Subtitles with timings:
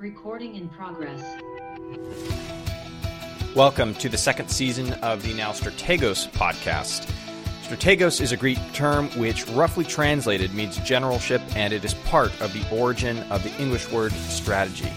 [0.00, 1.22] Recording in progress.
[3.54, 7.06] Welcome to the second season of the Now Strategos podcast.
[7.64, 12.50] Strategos is a Greek term which, roughly translated, means generalship, and it is part of
[12.54, 14.90] the origin of the English word strategy.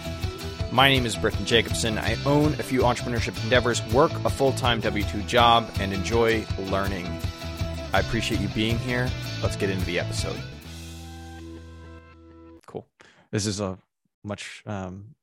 [0.71, 1.97] My name is Britton Jacobson.
[1.97, 6.45] I own a few entrepreneurship endeavors, work a full time W 2 job, and enjoy
[6.57, 7.07] learning.
[7.91, 9.09] I appreciate you being here.
[9.41, 10.39] Let's get into the episode.
[12.65, 12.87] Cool.
[13.31, 13.77] This is a
[14.23, 15.15] much um,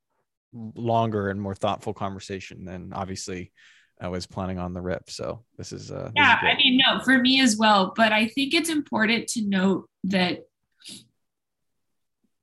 [0.52, 3.52] longer and more thoughtful conversation than obviously
[4.00, 5.10] I was planning on the rip.
[5.10, 6.38] So this is uh, yeah.
[6.42, 7.92] This is I mean, no, for me as well.
[7.94, 10.40] But I think it's important to note that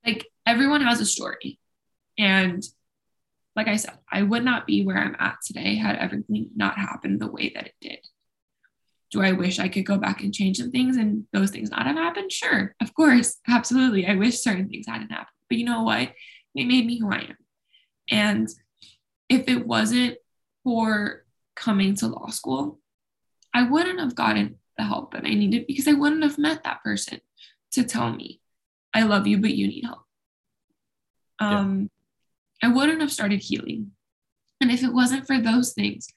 [0.06, 1.60] like everyone has a story,
[2.18, 2.64] and
[3.56, 7.20] like I said, I would not be where I'm at today had everything not happened
[7.20, 8.00] the way that it did.
[9.10, 11.88] Do I wish I could go back and change some things and those things not
[11.88, 12.32] have happened?
[12.32, 14.06] Sure, of course, absolutely.
[14.06, 15.28] I wish certain things hadn't happened.
[15.50, 16.12] But you know what?
[16.56, 17.38] It made me who I am.
[18.10, 18.48] And
[19.30, 20.18] if it wasn't
[20.64, 22.80] for coming to law school,
[23.54, 26.84] I wouldn't have gotten the help that I needed because I wouldn't have met that
[26.84, 27.20] person
[27.72, 28.42] to tell me,
[28.94, 30.04] I love you, but you need help.
[31.40, 31.90] Um,
[32.64, 33.92] I wouldn't have started healing.
[34.62, 36.08] And if it wasn't for those things,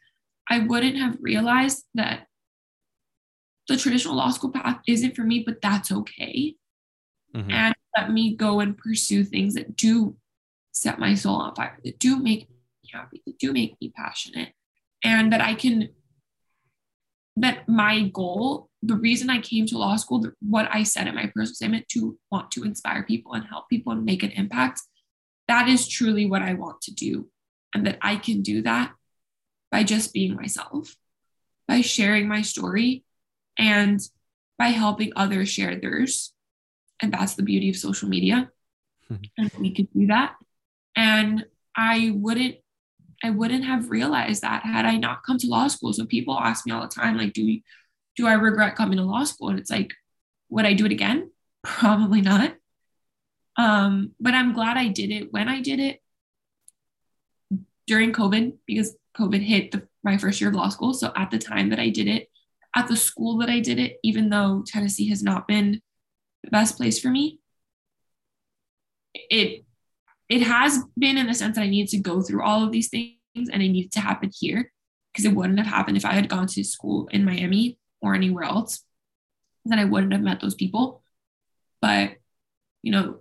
[0.48, 2.26] I wouldn't have realized that
[3.68, 6.56] the traditional law school path isn't for me, but that's okay.
[7.34, 7.50] Mm-hmm.
[7.50, 10.16] And let me go and pursue things that do
[10.72, 14.52] set my soul on fire, that do make me happy, that do make me passionate,
[15.04, 15.88] and that I can,
[17.36, 21.26] that my goal, the reason I came to law school, what I said in my
[21.26, 24.82] personal statement to want to inspire people and help people and make an impact,
[25.48, 27.28] that is truly what I want to do.
[27.72, 28.92] And that I can do that
[29.70, 30.96] by just being myself,
[31.68, 33.04] by sharing my story,
[33.56, 34.00] and
[34.58, 36.32] by helping others share theirs.
[37.00, 38.50] And that's the beauty of social media.
[39.10, 39.22] Mm-hmm.
[39.38, 40.34] And we could do that.
[41.00, 42.56] And I wouldn't
[43.22, 45.92] I wouldn't have realized that had I not come to law school.
[45.92, 47.60] So people ask me all the time, like, do
[48.16, 49.48] do I regret coming to law school?
[49.48, 49.92] And it's like,
[50.50, 51.30] would I do it again?
[51.62, 52.54] Probably not.
[53.56, 56.00] Um, but I'm glad I did it when I did it
[57.86, 60.92] during COVID because COVID hit the, my first year of law school.
[60.92, 62.28] So at the time that I did it,
[62.76, 65.80] at the school that I did it, even though Tennessee has not been
[66.44, 67.40] the best place for me,
[69.14, 69.64] it
[70.30, 72.88] it has been in the sense that I needed to go through all of these
[72.88, 74.72] things and it needed to happen here
[75.12, 78.44] because it wouldn't have happened if I had gone to school in Miami or anywhere
[78.44, 78.84] else.
[79.64, 81.02] Then I wouldn't have met those people.
[81.82, 82.12] But,
[82.82, 83.18] you know,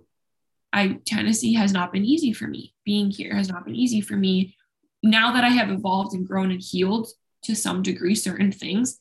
[0.72, 2.74] I Tennessee has not been easy for me.
[2.84, 4.54] Being here has not been easy for me.
[5.02, 7.08] Now that I have evolved and grown and healed
[7.42, 8.98] to some degree certain things,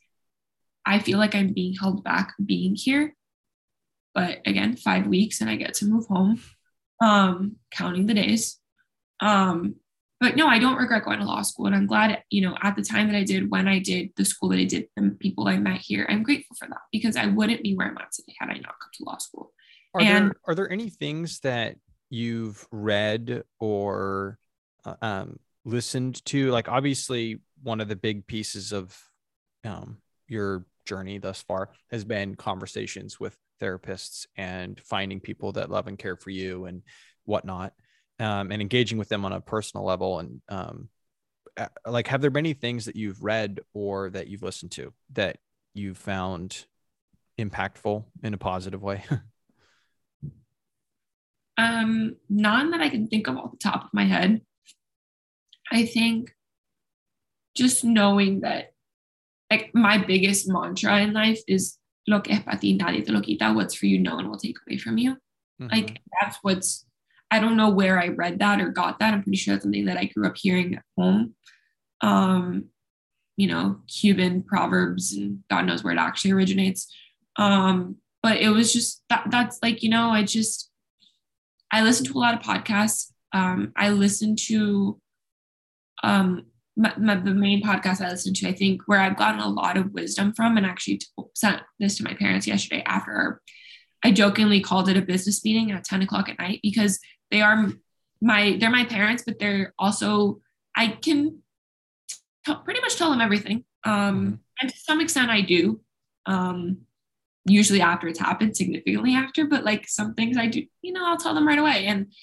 [0.84, 3.16] I feel like I'm being held back being here.
[4.16, 6.42] But again, five weeks and I get to move home
[7.02, 8.60] um, counting the days.
[9.20, 9.76] Um,
[10.20, 11.68] but no, I don't regret going to law school.
[11.68, 14.26] And I'm glad, you know, at the time that I did, when I did the
[14.26, 17.28] school that I did, the people I met here, I'm grateful for that because I
[17.28, 19.54] wouldn't be where I'm at today had I not come to law school.
[19.94, 21.76] Are and there are there any things that
[22.10, 24.38] you've read or
[24.86, 26.52] uh, um, listened to?
[26.52, 28.98] Like obviously, one of the big pieces of
[29.64, 35.88] um, your journey thus far has been conversations with therapists and finding people that love
[35.88, 36.82] and care for you and
[37.26, 37.74] whatnot
[38.20, 40.90] um, and engaging with them on a personal level and um,
[41.86, 45.38] like have there been any things that you've read or that you've listened to that
[45.74, 46.66] you've found
[47.38, 49.04] impactful in a positive way?
[51.58, 54.40] Um none that i can think of off the top of my head.
[55.70, 56.32] I think
[57.54, 58.72] just knowing that
[59.52, 61.79] like my biggest mantra in life is
[62.10, 63.54] lo que es para ti, nadie te lo quita.
[63.54, 65.12] What's for you, no one will take away from you.
[65.62, 65.68] Mm-hmm.
[65.72, 66.86] Like that's what's,
[67.32, 69.14] I don't know where I read that or got that.
[69.14, 71.36] I'm pretty sure that's something that I grew up hearing at home.
[72.02, 72.66] Um,
[73.38, 76.92] you know, Cuban proverbs and God knows where it actually originates.
[77.38, 80.72] Um, but it was just that that's like, you know, I just,
[81.72, 83.12] I listen to a lot of podcasts.
[83.32, 85.00] Um, I listen to
[86.04, 86.46] um,
[86.80, 89.76] my, my, the main podcast I listen to, I think, where I've gotten a lot
[89.76, 91.02] of wisdom from, and actually
[91.36, 93.42] sent this to my parents yesterday after
[94.02, 97.00] I jokingly called it a business meeting at 10 o'clock at night because
[97.32, 97.70] they are
[98.22, 100.40] my they're my parents, but they're also
[100.74, 101.40] I can
[102.46, 103.66] t- pretty much tell them everything.
[103.84, 104.36] Um, mm-hmm.
[104.62, 105.82] and to some extent, I do.
[106.26, 106.86] Um,
[107.44, 111.18] usually after it's happened, significantly after, but like some things I do, you know, I'll
[111.18, 111.88] tell them right away.
[111.88, 112.14] And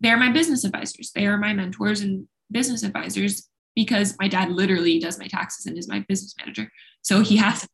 [0.00, 1.10] they're my business advisors.
[1.14, 3.47] They are my mentors and business advisors
[3.78, 6.68] because my dad literally does my taxes and is my business manager.
[7.02, 7.68] So he has to.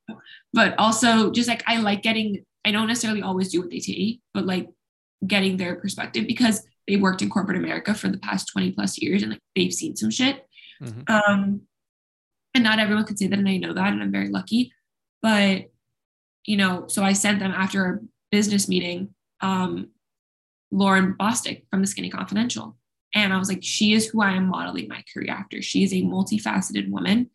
[0.52, 4.18] But also just like I like getting, I don't necessarily always do what they say,
[4.34, 4.68] but like
[5.26, 9.22] getting their perspective because they worked in corporate America for the past 20 plus years
[9.22, 10.46] and like they've seen some shit.
[10.82, 11.10] Mm-hmm.
[11.10, 11.62] Um,
[12.54, 14.74] and not everyone could say that, and I know that, and I'm very lucky.
[15.22, 15.70] But
[16.44, 17.98] you know, so I sent them after a
[18.30, 19.88] business meeting, um,
[20.70, 22.76] Lauren Bosstick from the Skinny Confidential.
[23.14, 25.62] And I was like, she is who I am modeling my career after.
[25.62, 27.30] She is a multifaceted woman.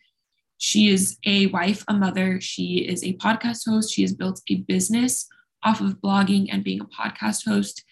[0.57, 2.41] She is a wife, a mother.
[2.41, 3.93] She is a podcast host.
[3.93, 5.27] She has built a business
[5.63, 7.83] off of blogging and being a podcast host.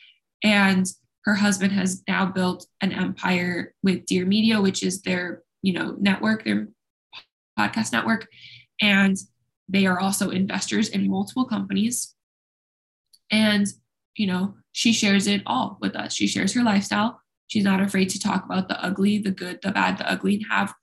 [0.43, 0.85] And
[1.23, 5.95] her husband has now built an empire with Dear Media, which is their, you know,
[5.97, 6.67] network, their
[7.57, 8.27] podcast network.
[8.81, 9.17] And
[9.69, 12.15] they are also investors in multiple companies.
[13.31, 13.67] And,
[14.15, 16.13] you know, she shares it all with us.
[16.13, 17.21] She shares her lifestyle.
[17.47, 20.45] She's not afraid to talk about the ugly, the good, the bad, the ugly, and
[20.49, 20.73] have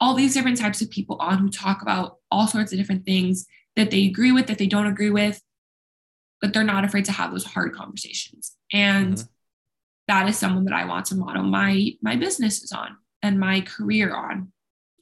[0.00, 3.46] all these different types of people on who talk about all sorts of different things
[3.76, 5.40] that they agree with, that they don't agree with,
[6.40, 8.56] but they're not afraid to have those hard conversations.
[8.72, 9.26] And mm-hmm.
[10.08, 14.14] that is someone that I want to model my my businesses on and my career
[14.14, 14.52] on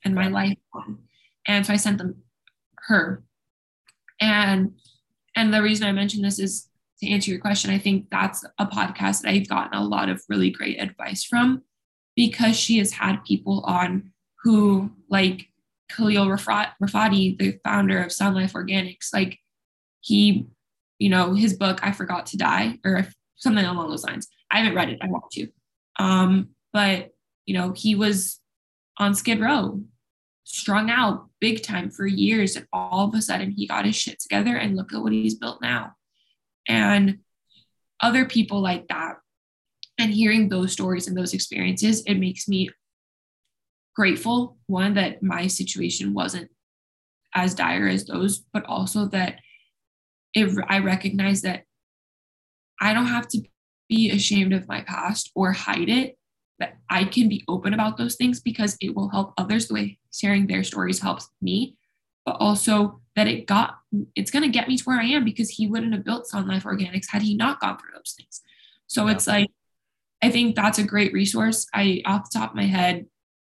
[0.04, 0.98] and my life on.
[1.46, 2.22] And so I sent them
[2.86, 3.22] her.
[4.20, 4.74] And
[5.34, 6.68] and the reason I mentioned this is
[7.00, 10.22] to answer your question, I think that's a podcast that I've gotten a lot of
[10.28, 11.62] really great advice from
[12.16, 14.12] because she has had people on
[14.42, 15.48] who, like
[15.90, 19.38] Khalil Rafati, the founder of Sun Life Organics, like
[20.00, 20.46] he,
[20.98, 24.28] you know, his book, I Forgot to Die, or something along those lines.
[24.50, 25.48] I haven't read it, I want to.
[25.98, 27.10] Um, but,
[27.46, 28.40] you know, he was
[28.98, 29.82] on Skid Row,
[30.44, 32.54] strung out big time for years.
[32.54, 35.34] And all of a sudden he got his shit together and look at what he's
[35.34, 35.94] built now
[36.68, 37.18] and
[38.00, 39.16] other people like that.
[39.98, 42.68] And hearing those stories and those experiences it makes me
[43.94, 46.50] grateful one that my situation wasn't
[47.34, 49.38] as dire as those but also that
[50.68, 51.62] i recognize that
[52.80, 53.40] i don't have to
[53.88, 56.18] be ashamed of my past or hide it
[56.58, 59.98] that i can be open about those things because it will help others the way
[60.12, 61.76] sharing their stories helps me
[62.26, 63.78] but also that it got
[64.14, 66.48] it's going to get me to where I am because he wouldn't have built Sun
[66.48, 68.42] Life Organics had he not gone through those things.
[68.86, 69.12] So yeah.
[69.12, 69.50] it's like
[70.22, 71.66] I think that's a great resource.
[71.74, 73.06] I off the top of my head,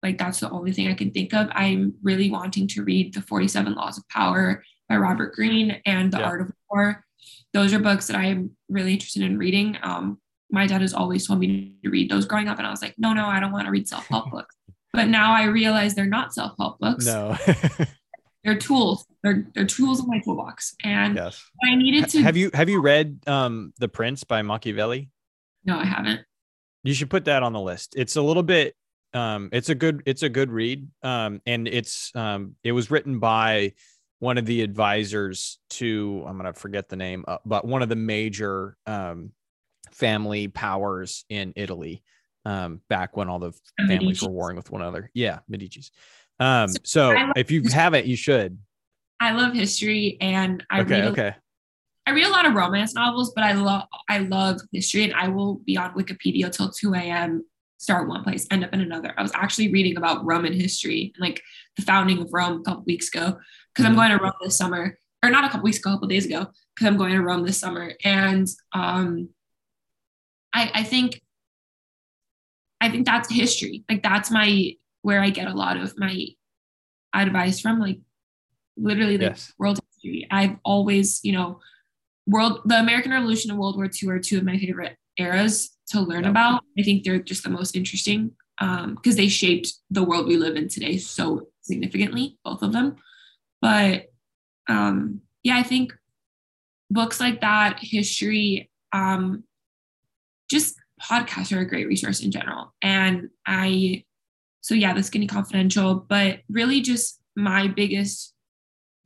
[0.02, 1.48] like that's the only thing I can think of.
[1.52, 6.18] I'm really wanting to read the 47 Laws of Power by Robert Greene and The
[6.18, 6.26] yeah.
[6.26, 7.04] Art of War.
[7.52, 9.78] Those are books that I'm really interested in reading.
[9.82, 10.20] Um,
[10.50, 12.94] my dad has always told me to read those growing up, and I was like,
[12.98, 14.54] no, no, I don't want to read self-help books.
[14.92, 17.06] But now I realize they're not self-help books.
[17.06, 17.36] No.
[18.44, 19.06] they're tools.
[19.26, 20.76] They're they're tools in my toolbox.
[20.84, 21.44] And yes.
[21.68, 25.10] I needed to have you have you read um The Prince by Machiavelli?
[25.64, 26.20] No, I haven't.
[26.84, 27.94] You should put that on the list.
[27.96, 28.76] It's a little bit
[29.14, 30.86] um it's a good it's a good read.
[31.02, 33.72] Um and it's um it was written by
[34.20, 37.96] one of the advisors to I'm gonna forget the name, uh, but one of the
[37.96, 39.32] major um
[39.90, 42.04] family powers in Italy
[42.44, 43.52] um back when all the
[43.88, 45.10] families were warring with one another.
[45.14, 45.90] Yeah, Medici's.
[46.38, 48.58] Um, so, so if you haven't, you should.
[49.20, 51.34] I love history and I okay, read okay.
[52.06, 55.28] I read a lot of romance novels, but I love I love history and I
[55.28, 57.44] will be on Wikipedia till 2 a.m.
[57.78, 59.12] Start one place, end up in another.
[59.18, 61.42] I was actually reading about Roman history and like
[61.76, 63.38] the founding of Rome a couple weeks ago
[63.74, 63.86] because mm-hmm.
[63.86, 66.26] I'm going to Rome this summer, or not a couple weeks ago, a couple days
[66.26, 67.92] ago, because I'm going to Rome this summer.
[68.04, 69.30] And um,
[70.54, 71.20] I, I think
[72.80, 73.84] I think that's history.
[73.88, 76.26] Like that's my where I get a lot of my
[77.14, 77.98] advice from, like
[78.76, 79.52] literally the yes.
[79.58, 80.26] world history.
[80.30, 81.60] I've always, you know,
[82.26, 86.00] world the American Revolution and World War II are two of my favorite eras to
[86.00, 86.62] learn about.
[86.78, 90.56] I think they're just the most interesting because um, they shaped the world we live
[90.56, 92.96] in today so significantly, both of them.
[93.60, 94.06] But
[94.68, 95.94] um, yeah, I think
[96.90, 99.44] books like that, history, um,
[100.50, 102.74] just podcasts are a great resource in general.
[102.82, 104.04] And I
[104.60, 108.34] so yeah, the Skinny Confidential, but really just my biggest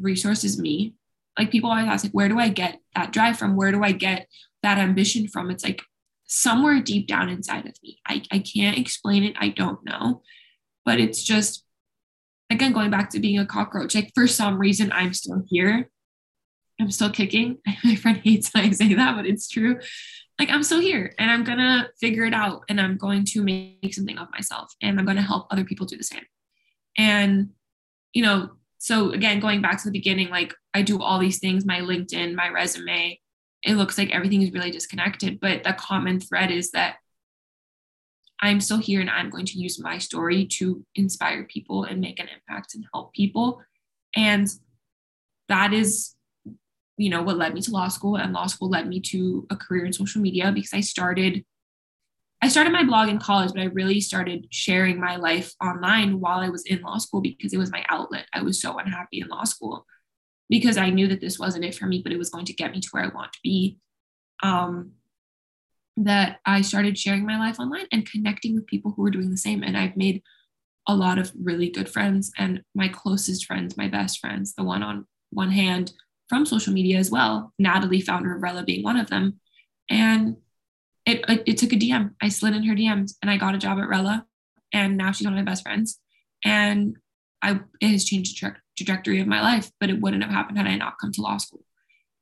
[0.01, 0.95] resource is me.
[1.39, 3.57] Like people always ask, like, where do I get that drive from?
[3.57, 4.29] Where do I get
[4.63, 5.51] that ambition from?
[5.51, 5.83] It's like
[6.27, 8.01] somewhere deep down inside of me.
[8.07, 9.37] I, I can't explain it.
[9.39, 10.23] I don't know.
[10.85, 11.65] But it's just,
[12.51, 15.89] again, going back to being a cockroach, like for some reason, I'm still here.
[16.81, 17.59] I'm still kicking.
[17.85, 19.79] My friend hates when I say that, but it's true
[20.41, 23.93] like I'm still here and I'm gonna figure it out and I'm going to make
[23.93, 26.25] something of myself and I'm gonna help other people do the same.
[26.97, 27.51] And,
[28.15, 31.67] you know, so again, going back to the beginning, like I do all these things,
[31.67, 33.21] my LinkedIn, my resume,
[33.63, 35.39] it looks like everything is really disconnected.
[35.39, 36.97] But the common thread is that
[38.41, 42.19] I'm still here and I'm going to use my story to inspire people and make
[42.19, 43.61] an impact and help people.
[44.17, 44.49] And
[45.49, 46.15] that is
[46.97, 49.57] you know what led me to law school and law school led me to a
[49.57, 51.43] career in social media because i started
[52.43, 56.39] I started my blog in college, but I really started sharing my life online while
[56.39, 58.27] I was in law school because it was my outlet.
[58.33, 59.87] I was so unhappy in law school
[60.49, 62.73] because I knew that this wasn't it for me, but it was going to get
[62.73, 63.79] me to where I want to be.
[64.43, 64.93] Um,
[65.97, 69.37] that I started sharing my life online and connecting with people who were doing the
[69.37, 69.63] same.
[69.63, 70.23] And I've made
[70.89, 74.83] a lot of really good friends and my closest friends, my best friends, the one
[74.83, 75.93] on one hand
[76.29, 77.53] from social media as well.
[77.59, 79.41] Natalie, founder of Rella, being one of them.
[79.91, 80.37] And
[81.07, 82.15] it, it, it took a DM.
[82.21, 84.27] I slid in her DMs and I got a job at Rella.
[84.73, 85.99] And now she's one of my best friends.
[86.45, 86.97] And
[87.43, 90.59] I it has changed the tra- trajectory of my life, but it wouldn't have happened
[90.59, 91.65] had I not come to law school.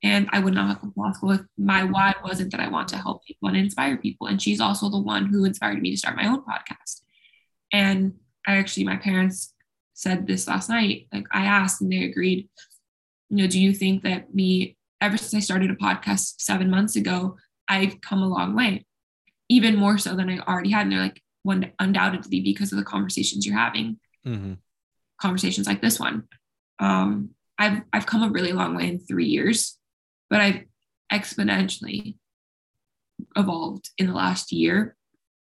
[0.02, 2.68] And I would not have come to law school if my why wasn't that I
[2.68, 4.28] want to help people and inspire people.
[4.28, 7.02] And she's also the one who inspired me to start my own podcast.
[7.72, 8.14] And
[8.46, 9.52] I actually, my parents
[9.94, 11.08] said this last night.
[11.12, 12.48] Like I asked and they agreed,
[13.28, 16.94] you know, do you think that me, ever since I started a podcast seven months
[16.94, 17.36] ago,
[17.68, 18.86] I've come a long way,
[19.48, 20.82] even more so than I already had.
[20.82, 24.54] And they're like, one undoubtedly because of the conversations you're having, mm-hmm.
[25.20, 26.24] conversations like this one.
[26.78, 29.78] Um, I've I've come a really long way in three years,
[30.30, 30.64] but I've
[31.12, 32.16] exponentially
[33.36, 34.94] evolved in the last year.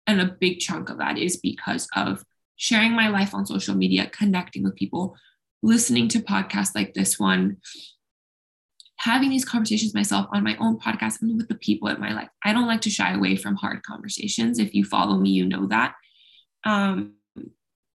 [0.07, 2.25] And a big chunk of that is because of
[2.57, 5.17] sharing my life on social media, connecting with people,
[5.63, 7.59] listening to podcasts like this one,
[9.01, 12.29] having these conversations myself on my own podcast and with the people in my life.
[12.45, 14.59] I don't like to shy away from hard conversations.
[14.59, 15.95] If you follow me, you know that.
[16.65, 17.15] Um,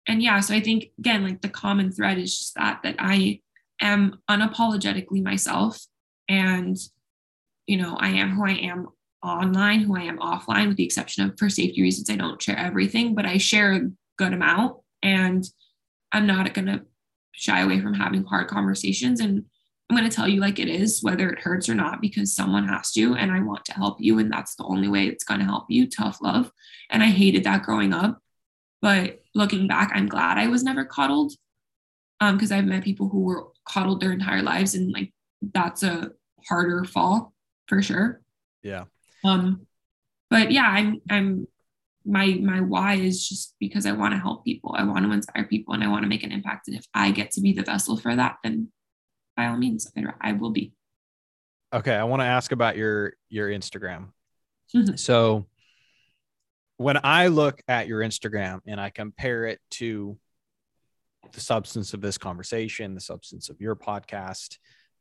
[0.07, 3.41] and yeah, so I think again, like the common thread is just that that I
[3.81, 5.85] am unapologetically myself,
[6.29, 6.77] and
[7.67, 8.87] you know, I am who I am
[9.21, 12.57] online, who I am offline, with the exception of for safety reasons, I don't share
[12.57, 15.43] everything, but I share a good amount, and
[16.13, 16.83] I'm not gonna
[17.33, 19.45] shy away from having hard conversations and
[19.93, 22.67] I'm going to tell you like it is, whether it hurts or not, because someone
[22.67, 23.13] has to.
[23.13, 24.17] And I want to help you.
[24.17, 25.87] And that's the only way it's going to help you.
[25.87, 26.51] Tough love.
[26.89, 28.17] And I hated that growing up.
[28.81, 31.33] But looking back, I'm glad I was never coddled
[32.19, 34.73] because um, I've met people who were coddled their entire lives.
[34.73, 35.13] And like
[35.53, 36.09] that's a
[36.47, 37.31] harder fall
[37.67, 38.19] for sure.
[38.63, 38.85] Yeah.
[39.23, 39.67] Um,
[40.31, 41.47] but yeah, I'm, I'm,
[42.03, 44.75] my my why is just because I want to help people.
[44.75, 46.67] I want to inspire people and I want to make an impact.
[46.67, 48.69] And if I get to be the vessel for that, then
[49.35, 50.73] by all means, I, will be.
[51.73, 54.09] Okay, I want to ask about your your Instagram.
[54.75, 54.95] Mm-hmm.
[54.95, 55.47] So
[56.77, 60.17] when I look at your Instagram and I compare it to
[61.31, 64.57] the substance of this conversation, the substance of your podcast,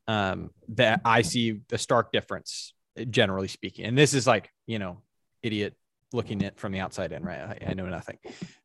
[0.08, 2.74] um, that I see the stark difference,
[3.10, 3.84] generally speaking.
[3.86, 4.98] And this is like, you know,
[5.42, 5.74] idiot
[6.12, 7.40] looking at from the outside in, right?
[7.40, 8.18] I, I know nothing.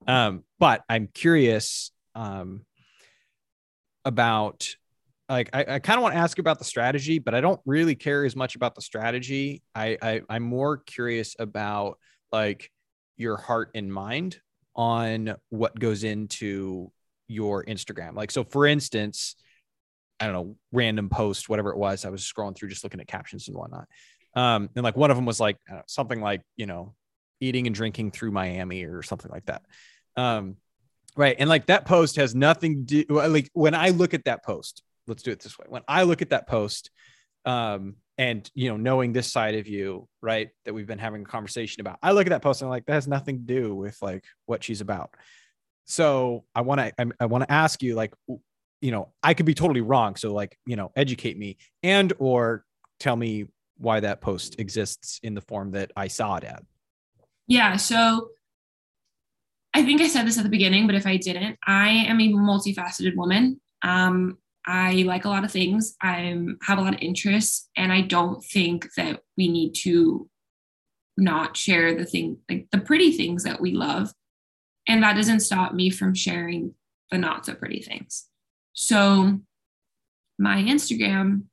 [0.05, 2.65] Um, but I'm curious um,
[4.05, 4.67] about
[5.29, 7.95] like I, I kind of want to ask about the strategy, but I don't really
[7.95, 9.61] care as much about the strategy.
[9.75, 11.99] I, I I'm more curious about
[12.31, 12.71] like
[13.17, 14.39] your heart and mind
[14.75, 16.91] on what goes into
[17.27, 18.15] your Instagram.
[18.15, 19.35] Like so for instance,
[20.19, 22.05] I don't know, random post, whatever it was.
[22.05, 23.87] I was scrolling through just looking at captions and whatnot.
[24.33, 26.95] Um, and like one of them was like know, something like, you know,
[27.39, 29.63] eating and drinking through Miami or something like that.
[30.15, 30.55] Um,
[31.15, 31.35] right.
[31.37, 34.83] And like that post has nothing to do like when I look at that post,
[35.07, 35.65] let's do it this way.
[35.69, 36.91] When I look at that post,
[37.45, 41.25] um, and you know, knowing this side of you, right, that we've been having a
[41.25, 43.75] conversation about, I look at that post and I'm like, that has nothing to do
[43.75, 45.11] with like what she's about.
[45.85, 48.13] So I want to, I, I want to ask you, like,
[48.81, 50.15] you know, I could be totally wrong.
[50.15, 52.65] So like, you know, educate me and or
[52.99, 53.45] tell me
[53.77, 56.63] why that post exists in the form that I saw it at.
[57.47, 57.77] Yeah.
[57.77, 58.29] So
[59.73, 62.29] I think I said this at the beginning, but if I didn't, I am a
[62.29, 63.61] multifaceted woman.
[63.83, 65.95] Um, I like a lot of things.
[66.01, 70.29] I have a lot of interests, and I don't think that we need to
[71.15, 74.11] not share the thing, like the pretty things that we love.
[74.85, 76.75] And that doesn't stop me from sharing
[77.11, 78.27] the not so pretty things.
[78.73, 79.39] So,
[80.37, 81.43] my Instagram,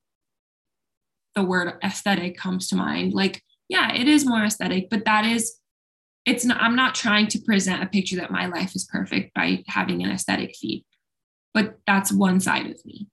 [1.36, 3.14] the word aesthetic comes to mind.
[3.14, 5.60] Like, yeah, it is more aesthetic, but that is,
[6.26, 9.62] it's not, I'm not trying to present a picture that my life is perfect by
[9.68, 10.84] having an aesthetic feed
[11.54, 13.08] but that's one side of me.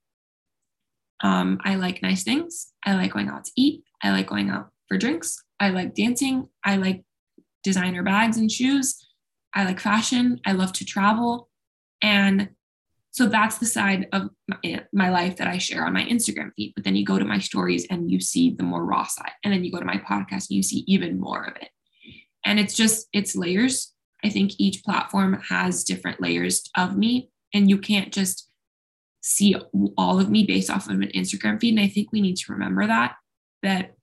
[1.22, 2.72] Um, I like nice things.
[2.84, 3.84] I like going out to eat.
[4.02, 5.42] I like going out for drinks.
[5.60, 6.48] I like dancing.
[6.64, 7.04] I like
[7.62, 9.06] designer bags and shoes.
[9.54, 10.40] I like fashion.
[10.44, 11.48] I love to travel.
[12.02, 12.50] And
[13.12, 14.30] so that's the side of
[14.92, 16.72] my life that I share on my Instagram feed.
[16.74, 19.32] But then you go to my stories and you see the more raw side.
[19.44, 21.68] And then you go to my podcast and you see even more of it.
[22.44, 23.92] And it's just, it's layers.
[24.24, 28.48] I think each platform has different layers of me and you can't just
[29.20, 29.54] see
[29.96, 31.74] all of me based off of an Instagram feed.
[31.74, 33.14] And I think we need to remember that,
[33.62, 33.94] that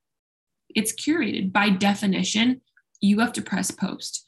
[0.69, 2.61] it's curated by definition.
[3.01, 4.25] You have to press post.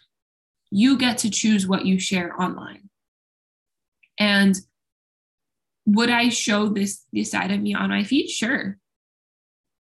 [0.72, 2.90] you get to choose what you share online.
[4.18, 4.56] And
[5.86, 8.30] would I show this this side of me on my feed?
[8.30, 8.78] Sure.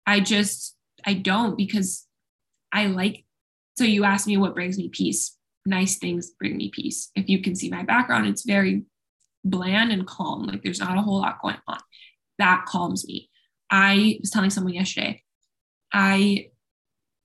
[0.06, 2.06] I just I don't because
[2.72, 3.24] I like
[3.78, 5.36] so you asked me what brings me peace.
[5.64, 7.10] Nice things bring me peace.
[7.14, 8.82] If you can see my background, it's very
[9.44, 10.46] bland and calm.
[10.46, 11.78] Like there's not a whole lot going on.
[12.38, 13.30] That calms me.
[13.70, 15.22] I was telling someone yesterday,
[15.92, 16.48] I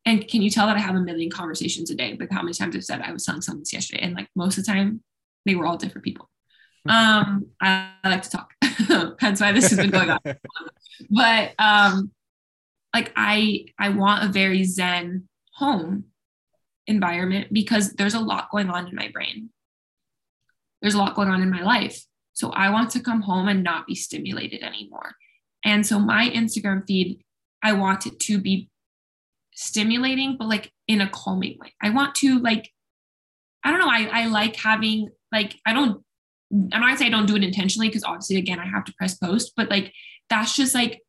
[0.06, 2.54] and can you tell that I have a million conversations a day with how many
[2.54, 4.04] times I've said I was telling someone this yesterday?
[4.04, 5.02] And like most of the time,
[5.46, 6.30] they were all different people.
[6.88, 8.54] Um, I, I like to talk.
[9.20, 10.20] That's why this has been going on.
[11.10, 12.12] but um,
[12.94, 16.06] like I I want a very zen home
[16.86, 19.50] environment because there's a lot going on in my brain.
[20.86, 22.00] There's a lot going on in my life.
[22.34, 25.16] So I want to come home and not be stimulated anymore.
[25.64, 27.24] And so my Instagram feed,
[27.64, 28.70] I want it to be
[29.56, 31.74] stimulating, but like in a calming way.
[31.82, 32.70] I want to like,
[33.64, 36.04] I don't know, I, I like having like I don't
[36.54, 38.94] I'm not gonna say I don't do it intentionally because obviously again I have to
[38.94, 39.92] press post, but like
[40.30, 41.02] that's just like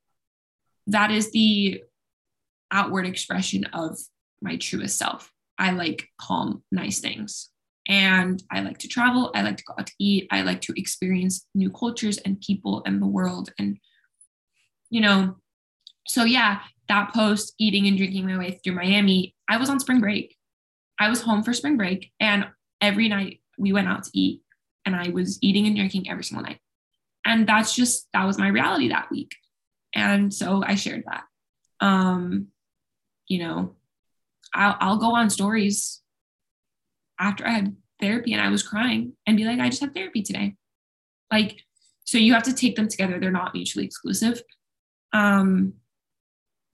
[0.86, 1.82] that is the
[2.70, 3.98] outward expression of
[4.40, 5.30] my truest self.
[5.58, 7.50] I like calm, nice things.
[7.88, 9.30] And I like to travel.
[9.34, 10.26] I like to go out to eat.
[10.30, 13.50] I like to experience new cultures and people and the world.
[13.58, 13.78] And,
[14.90, 15.36] you know,
[16.06, 20.00] so yeah, that post, eating and drinking my way through Miami, I was on spring
[20.00, 20.36] break.
[20.98, 22.10] I was home for spring break.
[22.18, 22.46] And
[22.80, 24.42] every night we went out to eat
[24.84, 26.58] and I was eating and drinking every single night.
[27.24, 29.34] And that's just, that was my reality that week.
[29.94, 31.24] And so I shared that.
[31.80, 32.48] Um,
[33.28, 33.74] you know,
[34.54, 36.00] I'll, I'll go on stories
[37.18, 40.22] after I had therapy and I was crying and be like, I just had therapy
[40.22, 40.56] today.
[41.30, 41.60] Like,
[42.04, 43.18] so you have to take them together.
[43.18, 44.42] They're not mutually exclusive.
[45.12, 45.74] Um,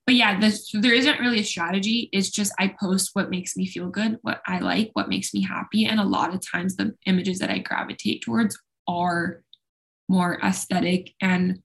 [0.05, 2.09] but yeah, this, there isn't really a strategy.
[2.11, 5.41] It's just I post what makes me feel good, what I like, what makes me
[5.41, 5.85] happy.
[5.85, 9.41] And a lot of times the images that I gravitate towards are
[10.09, 11.59] more aesthetic and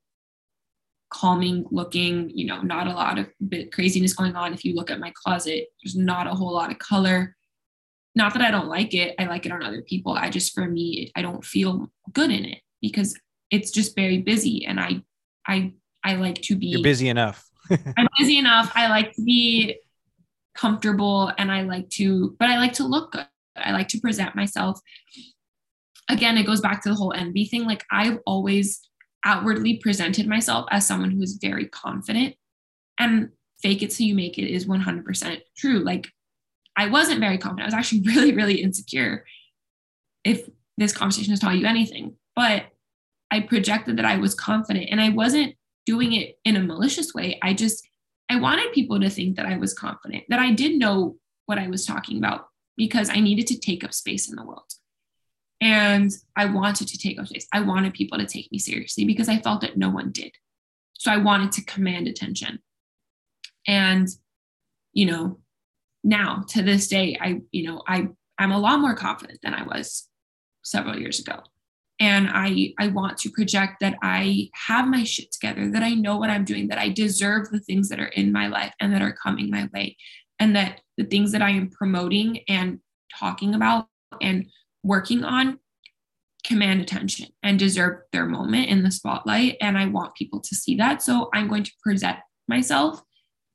[1.11, 3.27] calming looking, you know, not a lot of
[3.73, 4.55] craziness going on.
[4.55, 7.35] If you look at my closet, there's not a whole lot of color.
[8.19, 10.13] Not that I don't like it, I like it on other people.
[10.13, 13.17] I just, for me, I don't feel good in it because
[13.53, 15.03] it's just very busy and I,
[15.47, 17.49] I, I like to be You're busy enough.
[17.71, 18.73] I'm busy enough.
[18.75, 19.77] I like to be
[20.57, 23.27] comfortable and I like to, but I like to look good.
[23.55, 24.81] I like to present myself.
[26.09, 27.67] Again, it goes back to the whole envy thing.
[27.67, 28.81] Like I've always
[29.25, 32.35] outwardly presented myself as someone who is very confident
[32.99, 33.29] and
[33.63, 35.79] fake it so you make it is 100% true.
[35.79, 36.09] Like
[36.79, 37.65] I wasn't very confident.
[37.65, 39.27] I was actually really, really insecure.
[40.25, 42.67] If this conversation has taught you anything, but
[43.31, 47.39] I projected that I was confident and I wasn't doing it in a malicious way.
[47.43, 47.87] I just,
[48.31, 51.67] I wanted people to think that I was confident, that I did know what I
[51.67, 54.73] was talking about because I needed to take up space in the world.
[55.61, 57.49] And I wanted to take up space.
[57.53, 60.33] I wanted people to take me seriously because I felt that no one did.
[60.93, 62.61] So I wanted to command attention.
[63.67, 64.09] And,
[64.93, 65.41] you know,
[66.09, 69.65] now to this day, I, you know, I, I'm a lot more confident than I
[69.65, 70.09] was
[70.63, 71.41] several years ago.
[72.01, 76.17] And i i want to project that i have my shit together that i know
[76.17, 79.03] what i'm doing that i deserve the things that are in my life and that
[79.03, 79.97] are coming my way.
[80.39, 82.79] And that the things that i am promoting and
[83.19, 83.89] talking about
[84.21, 84.47] and
[84.85, 85.59] working on
[86.45, 89.57] command attention and deserve their moment in the spotlight.
[89.61, 91.03] And i want people to see that.
[91.03, 93.03] So i'm going to present myself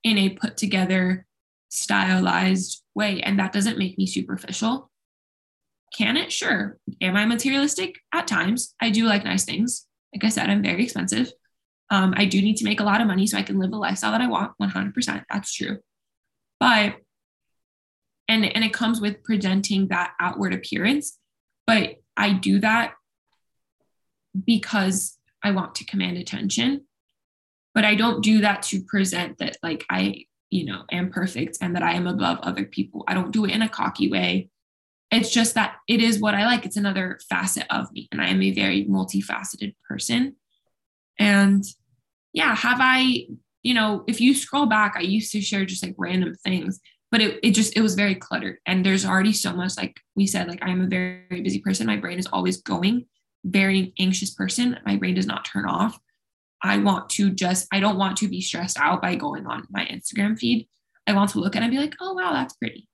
[0.03, 1.25] in a put together
[1.73, 4.91] stylized way and that doesn't make me superficial
[5.93, 6.31] can it?
[6.31, 6.77] Sure.
[7.01, 7.99] Am I materialistic?
[8.13, 8.73] At times.
[8.81, 9.85] I do like nice things.
[10.13, 11.31] Like I said, I'm very expensive.
[11.89, 13.77] Um, I do need to make a lot of money so I can live the
[13.77, 15.23] lifestyle that I want 100%.
[15.31, 15.77] That's true.
[16.59, 16.95] But,
[18.27, 21.17] and, and it comes with presenting that outward appearance.
[21.67, 22.93] But I do that
[24.45, 26.85] because I want to command attention.
[27.75, 31.75] But I don't do that to present that, like, I, you know, am perfect and
[31.75, 33.03] that I am above other people.
[33.07, 34.49] I don't do it in a cocky way
[35.13, 36.65] it's just that it is what I like.
[36.65, 38.07] It's another facet of me.
[38.11, 40.35] And I am a very multifaceted person.
[41.19, 41.63] And
[42.33, 43.27] yeah, have I,
[43.61, 46.79] you know, if you scroll back, I used to share just like random things,
[47.11, 48.57] but it, it just, it was very cluttered.
[48.65, 51.85] And there's already so much, like we said, like I'm a very, very busy person.
[51.85, 53.05] My brain is always going,
[53.45, 54.79] very anxious person.
[54.83, 55.99] My brain does not turn off.
[56.63, 59.85] I want to just, I don't want to be stressed out by going on my
[59.85, 60.67] Instagram feed.
[61.05, 62.87] I want to look and be like, oh, wow, that's pretty.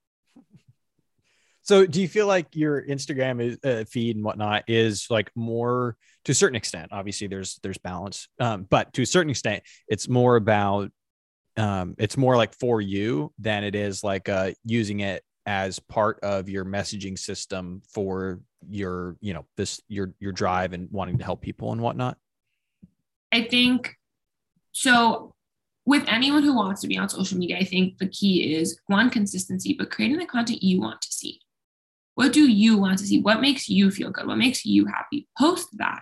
[1.62, 5.96] So, do you feel like your Instagram is, uh, feed and whatnot is like more
[6.26, 6.90] to a certain extent?
[6.92, 10.90] Obviously, there's there's balance, um, but to a certain extent, it's more about
[11.58, 16.20] um, it's more like for you than it is like uh, using it as part
[16.22, 21.24] of your messaging system for your you know this your your drive and wanting to
[21.24, 22.18] help people and whatnot
[23.32, 23.96] I think
[24.72, 25.34] so.
[25.86, 29.10] With anyone who wants to be on social media, I think the key is one
[29.10, 31.40] consistency, but creating the content you want to see.
[32.14, 33.22] What do you want to see?
[33.22, 34.28] What makes you feel good?
[34.28, 35.28] What makes you happy?
[35.38, 36.02] Post that.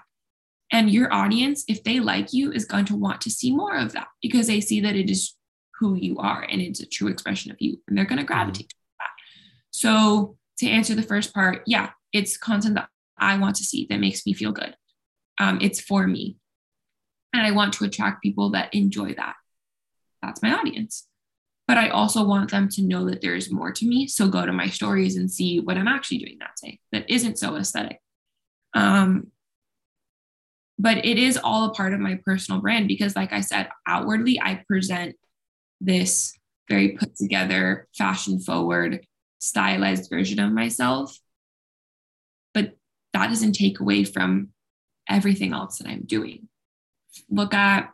[0.72, 3.94] And your audience, if they like you, is going to want to see more of
[3.94, 5.36] that because they see that it is
[5.80, 7.80] who you are and it's a true expression of you.
[7.88, 8.68] And they're going to gravitate mm-hmm.
[8.68, 9.10] to that.
[9.72, 14.00] So, to answer the first part, yeah, it's content that I want to see that
[14.00, 14.76] makes me feel good.
[15.40, 16.38] Um, it's for me.
[17.34, 19.36] And I want to attract people that enjoy that.
[20.22, 21.08] That's my audience.
[21.68, 24.08] But I also want them to know that there is more to me.
[24.08, 27.38] So go to my stories and see what I'm actually doing that day that isn't
[27.38, 28.00] so aesthetic.
[28.74, 29.28] Um,
[30.80, 34.40] but it is all a part of my personal brand because, like I said, outwardly,
[34.40, 35.16] I present
[35.82, 36.38] this
[36.70, 39.06] very put together, fashion forward,
[39.40, 41.18] stylized version of myself.
[42.54, 42.78] But
[43.14, 44.50] that doesn't take away from
[45.10, 46.48] everything else that I'm doing
[47.30, 47.92] look at,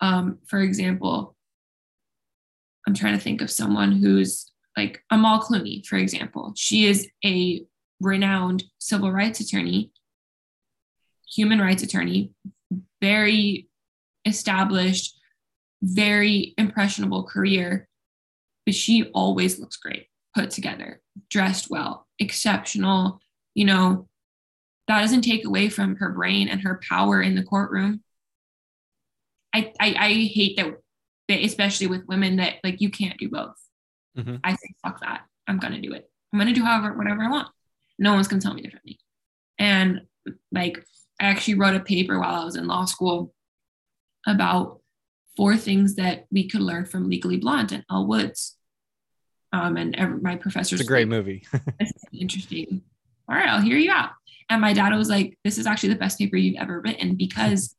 [0.00, 1.34] um, for example,
[2.86, 6.52] I'm trying to think of someone who's like Amal Clooney, for example.
[6.56, 7.64] She is a
[8.00, 9.90] renowned civil rights attorney,
[11.34, 12.32] human rights attorney,
[13.00, 13.68] very
[14.24, 15.18] established,
[15.82, 17.88] very impressionable career,
[18.66, 23.20] but she always looks great, put together, dressed well, exceptional,
[23.54, 24.08] you know,
[24.88, 28.02] that doesn't take away from her brain and her power in the courtroom.
[29.54, 30.74] I, I, I hate that,
[31.28, 33.54] that, especially with women, that like you can't do both.
[34.16, 34.36] Mm-hmm.
[34.44, 35.22] I say, fuck that.
[35.46, 36.08] I'm going to do it.
[36.32, 37.48] I'm going to do however, whatever I want.
[37.98, 38.98] No one's going to tell me differently.
[39.58, 40.02] And
[40.52, 40.84] like,
[41.20, 43.32] I actually wrote a paper while I was in law school
[44.26, 44.80] about
[45.36, 48.56] four things that we could learn from Legally Blonde and Elle Woods.
[49.52, 50.80] Um, and every, my professors.
[50.80, 51.46] It's a great like, movie.
[52.12, 52.82] interesting.
[53.28, 54.10] All right, I'll hear you out.
[54.50, 57.74] And my dad was like, This is actually the best paper you've ever written because,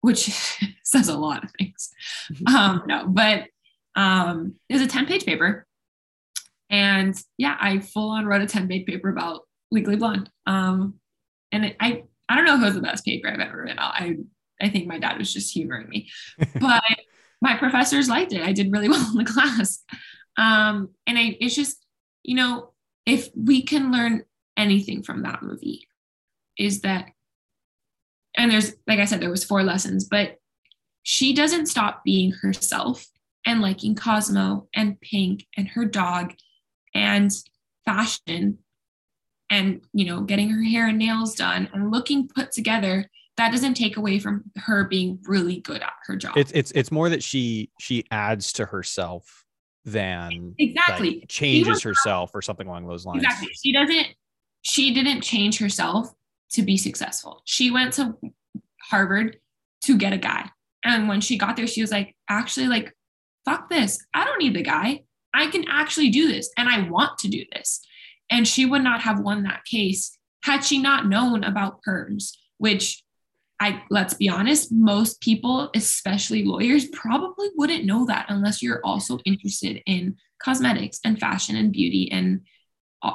[0.00, 0.30] which
[0.84, 1.92] says a lot of things.
[2.46, 3.44] Um, no, but
[3.96, 5.66] um, it was a 10 page paper.
[6.70, 10.30] And yeah, I full on wrote a 10 page paper about Legally Blonde.
[10.46, 10.94] Um,
[11.52, 13.78] and it, I, I don't know if it was the best paper I've ever written.
[13.78, 14.16] I,
[14.60, 16.08] I think my dad was just humoring me,
[16.60, 16.82] but
[17.42, 18.42] my professors liked it.
[18.42, 19.84] I did really well in the class.
[20.36, 21.84] Um, and I, it's just,
[22.22, 22.72] you know,
[23.06, 24.24] if we can learn
[24.56, 25.86] anything from that movie
[26.58, 27.06] is that
[28.36, 30.36] and there's like i said there was four lessons but
[31.02, 33.06] she doesn't stop being herself
[33.46, 36.32] and liking cosmo and pink and her dog
[36.94, 37.30] and
[37.84, 38.58] fashion
[39.50, 43.10] and you know getting her hair and nails done and looking put together.
[43.36, 46.36] That doesn't take away from her being really good at her job.
[46.36, 49.44] It's it's it's more that she she adds to herself
[49.84, 51.18] than exactly.
[51.20, 53.24] Like changes herself or something along those lines.
[53.24, 53.50] Exactly.
[53.62, 54.06] She doesn't
[54.64, 56.10] she didn't change herself
[56.52, 57.42] to be successful.
[57.44, 58.16] She went to
[58.82, 59.38] Harvard
[59.84, 60.50] to get a guy.
[60.84, 62.92] And when she got there, she was like, actually, like,
[63.44, 64.04] fuck this.
[64.12, 65.02] I don't need the guy.
[65.34, 67.84] I can actually do this and I want to do this.
[68.30, 73.02] And she would not have won that case had she not known about perms, which
[73.60, 79.18] I let's be honest, most people, especially lawyers, probably wouldn't know that unless you're also
[79.24, 82.42] interested in cosmetics and fashion and beauty and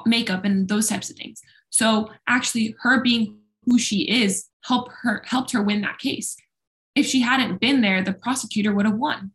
[0.06, 1.42] makeup and those types of things.
[1.70, 6.36] So actually her being who she is helped her helped her win that case.
[6.96, 9.32] If she hadn't been there, the prosecutor would have won.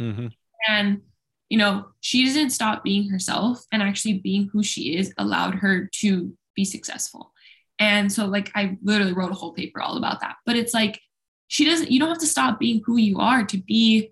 [0.00, 0.28] Mm-hmm.
[0.68, 1.02] And
[1.48, 5.88] you know, she didn't stop being herself and actually being who she is allowed her
[6.00, 7.32] to be successful.
[7.78, 10.36] And so like I literally wrote a whole paper all about that.
[10.44, 11.00] But it's like
[11.48, 14.10] she doesn't you don't have to stop being who you are to be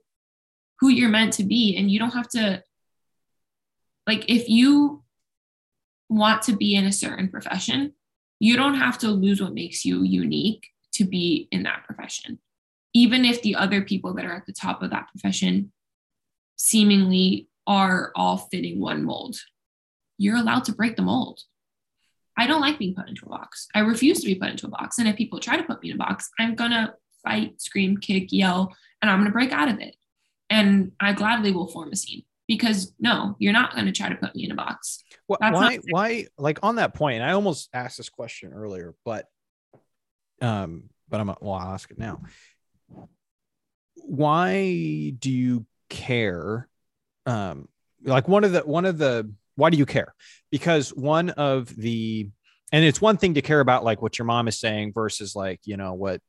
[0.80, 2.62] who you're meant to be and you don't have to
[4.06, 5.02] like if you
[6.08, 7.92] want to be in a certain profession,
[8.38, 12.38] you don't have to lose what makes you unique to be in that profession.
[12.92, 15.72] Even if the other people that are at the top of that profession
[16.56, 19.36] seemingly are all fitting one mold,
[20.18, 21.40] you're allowed to break the mold.
[22.36, 23.68] I don't like being put into a box.
[23.74, 24.98] I refuse to be put into a box.
[24.98, 27.96] And if people try to put me in a box, I'm going to fight, scream,
[27.96, 29.96] kick, yell, and I'm going to break out of it.
[30.50, 34.14] And I gladly will form a scene because no, you're not going to try to
[34.16, 35.02] put me in a box.
[35.28, 39.26] Well, why, why, like on that point, I almost asked this question earlier, but,
[40.42, 42.22] um, but I'm, well, I'll ask it now.
[43.94, 46.68] Why do you care?
[47.24, 47.68] Um,
[48.02, 50.14] like one of the, one of the, why do you care?
[50.50, 52.28] Because one of the,
[52.72, 55.60] and it's one thing to care about like what your mom is saying versus like,
[55.64, 56.20] you know, what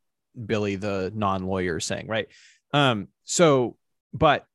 [0.46, 2.08] Billy, the non-lawyer is saying.
[2.08, 2.28] Right.
[2.72, 3.78] Um, so,
[4.14, 4.46] but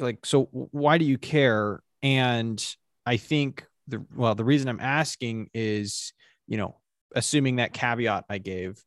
[0.00, 1.82] like, so why do you care?
[2.02, 2.64] And
[3.06, 6.12] I think the well, the reason I'm asking is,
[6.46, 6.78] you know,
[7.14, 8.82] assuming that caveat I gave,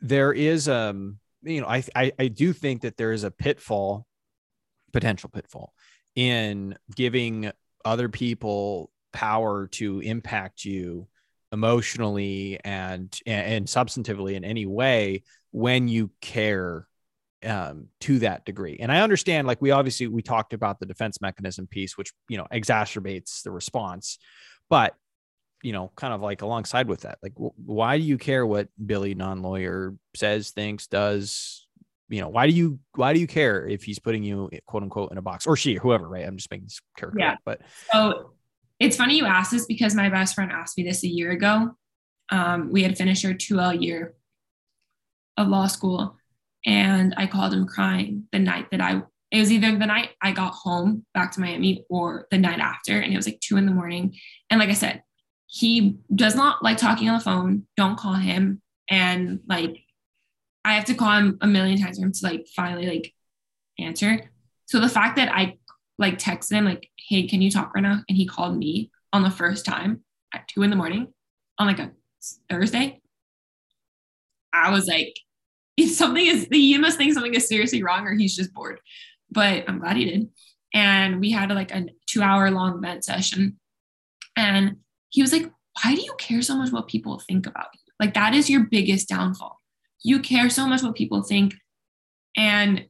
[0.00, 4.06] there is um, you know, I I, I do think that there is a pitfall,
[4.92, 5.72] potential pitfall,
[6.14, 7.50] in giving
[7.84, 11.08] other people power to impact you
[11.52, 16.87] emotionally and and substantively in any way when you care
[17.44, 18.78] um, to that degree.
[18.80, 22.36] And I understand, like we obviously we talked about the defense mechanism piece, which you
[22.36, 24.18] know exacerbates the response,
[24.68, 24.94] but
[25.62, 28.68] you know, kind of like alongside with that, like w- why do you care what
[28.84, 31.66] Billy non-lawyer says, thinks, does?
[32.10, 35.12] You know, why do you why do you care if he's putting you quote unquote
[35.12, 36.26] in a box or she or whoever, right?
[36.26, 37.32] I'm just making this character, yeah.
[37.32, 37.60] Up, but
[37.92, 38.32] so
[38.80, 41.76] it's funny you asked this because my best friend asked me this a year ago.
[42.30, 44.14] Um, we had finished our 2L year
[45.36, 46.16] of law school
[46.66, 50.32] and I called him crying the night that I, it was either the night I
[50.32, 52.98] got home back to Miami or the night after.
[52.98, 54.16] And it was like two in the morning.
[54.50, 55.02] And like I said,
[55.46, 57.66] he does not like talking on the phone.
[57.76, 58.60] Don't call him.
[58.90, 59.78] And like,
[60.64, 63.14] I have to call him a million times for him to like finally like
[63.78, 64.30] answer.
[64.66, 65.56] So the fact that I
[65.98, 69.22] like texted him like, "Hey, can you talk right now?" and he called me on
[69.22, 71.08] the first time at two in the morning
[71.58, 71.92] on like a
[72.50, 73.00] Thursday.
[74.52, 75.14] I was like,
[75.78, 78.80] if something is, he must think something is seriously wrong or he's just bored.
[79.30, 80.28] But I'm glad he did.
[80.74, 83.58] And we had like a two hour long vent session.
[84.36, 85.50] And he was like,
[85.82, 87.80] Why do you care so much what people think about you?
[88.00, 89.60] Like, that is your biggest downfall.
[90.02, 91.54] You care so much what people think.
[92.36, 92.86] And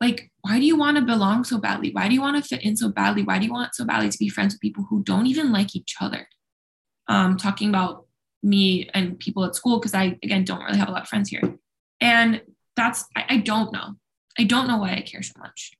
[0.00, 1.90] like, why do you want to belong so badly?
[1.90, 3.22] Why do you want to fit in so badly?
[3.22, 5.74] Why do you want so badly to be friends with people who don't even like
[5.74, 6.28] each other?
[7.08, 8.06] Um, talking about
[8.42, 11.30] me and people at school, because I, again, don't really have a lot of friends
[11.30, 11.58] here.
[12.00, 12.42] And
[12.74, 13.94] that's, I, I don't know.
[14.38, 15.72] I don't know why I care so much.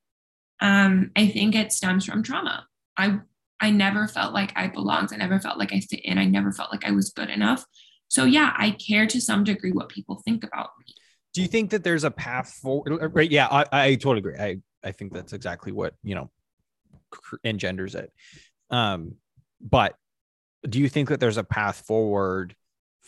[0.61, 2.67] Um, I think it stems from trauma.
[2.97, 3.19] I
[3.61, 5.11] I never felt like I belonged.
[5.13, 6.19] I never felt like I fit in.
[6.19, 7.65] I never felt like I was good enough.
[8.09, 10.95] So yeah, I care to some degree what people think about me.
[11.33, 13.15] Do you think that there's a path forward?
[13.15, 13.31] Right?
[13.31, 14.37] Yeah, I, I totally agree.
[14.39, 16.31] I I think that's exactly what you know
[17.45, 18.13] engenders it.
[18.71, 19.17] Um,
[19.61, 19.95] but
[20.69, 22.55] do you think that there's a path forward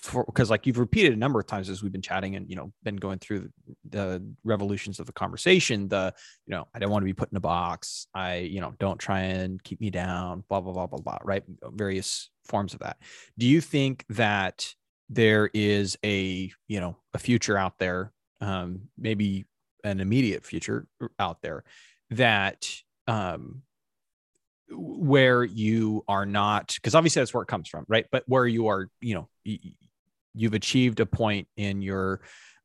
[0.01, 2.57] for because like you've repeated a number of times as we've been chatting and you
[2.57, 3.49] know been going through
[3.89, 6.13] the, revolutions of the conversation the
[6.47, 8.07] you know i don't want to be put in a box.
[8.15, 11.43] I you know don't try and keep me down blah blah blah blah blah right?
[11.73, 12.99] Various forms of that.
[13.37, 14.75] Do you think that
[15.09, 19.47] there is a you know a future out there um maybe
[19.85, 20.87] an immediate future
[21.19, 21.65] out there
[22.11, 22.69] that
[23.07, 23.63] um
[24.71, 28.07] where you are not because obviously that's where it comes from right?
[28.11, 29.29] But where you are you know
[30.35, 32.21] you've achieved a point in your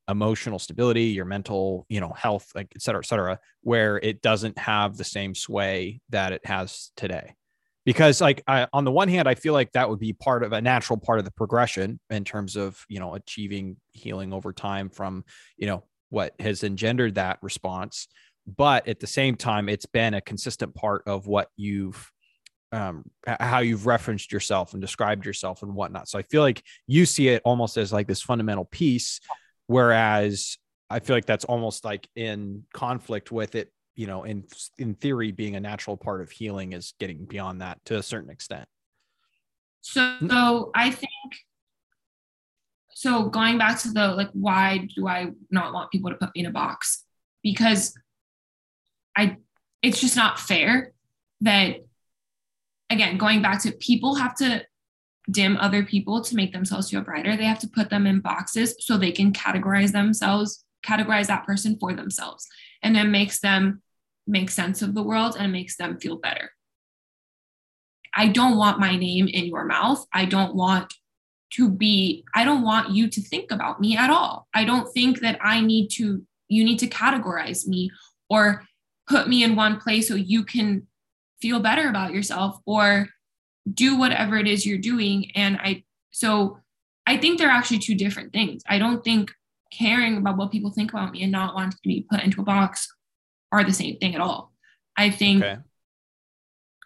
[0.09, 4.57] emotional stability, your mental, you know, health, like et cetera, et cetera, where it doesn't
[4.57, 7.35] have the same sway that it has today.
[7.85, 10.53] Because like I, on the one hand, I feel like that would be part of
[10.53, 14.89] a natural part of the progression in terms of, you know, achieving healing over time
[14.89, 15.25] from,
[15.57, 18.07] you know, what has engendered that response.
[18.45, 22.09] But at the same time, it's been a consistent part of what you've
[22.73, 26.09] um, how you've referenced yourself and described yourself and whatnot.
[26.09, 29.19] So I feel like you see it almost as like this fundamental piece,
[29.67, 30.57] whereas
[30.89, 33.71] I feel like that's almost like in conflict with it.
[33.95, 34.45] You know, in
[34.79, 38.31] in theory, being a natural part of healing is getting beyond that to a certain
[38.31, 38.67] extent.
[39.81, 41.11] So, so I think
[42.95, 46.41] so going back to the like why do i not want people to put me
[46.41, 47.03] in a box
[47.41, 47.93] because
[49.17, 49.35] i
[49.81, 50.93] it's just not fair
[51.41, 51.77] that
[52.93, 54.65] again, going back to people have to
[55.31, 57.35] dim other people to make themselves feel brighter.
[57.35, 61.77] They have to put them in boxes so they can categorize themselves, categorize that person
[61.79, 62.47] for themselves.
[62.81, 63.81] And it makes them
[64.27, 66.51] make sense of the world and makes them feel better.
[68.15, 70.05] I don't want my name in your mouth.
[70.13, 70.93] I don't want
[71.53, 74.47] to be, I don't want you to think about me at all.
[74.53, 77.91] I don't think that I need to, you need to categorize me
[78.29, 78.63] or
[79.07, 80.87] put me in one place so you can
[81.43, 83.09] feel better about yourself or
[83.69, 85.29] do whatever it is you're doing.
[85.35, 86.57] And i so
[87.05, 88.63] i think they're actually two different things.
[88.67, 89.29] I don't think
[89.71, 92.45] caring about what people think about me and not wanting to be put into a
[92.45, 92.87] box
[93.51, 94.53] are the same thing at all.
[94.95, 95.57] I think okay.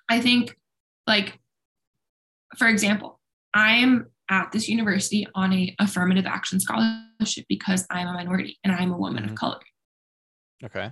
[0.09, 0.57] i think
[1.05, 1.37] like
[2.57, 3.19] for example
[3.53, 8.71] i am at this university on a affirmative action scholarship because i'm a minority and
[8.73, 9.33] i'm a woman mm-hmm.
[9.33, 9.63] of color.
[10.63, 10.91] Okay.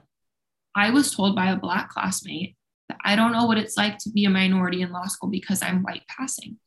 [0.76, 2.56] I was told by a black classmate
[3.04, 5.84] I don't know what it's like to be a minority in law school because I'm
[5.84, 6.58] white passing.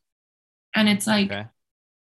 [0.74, 1.46] And it's like, okay.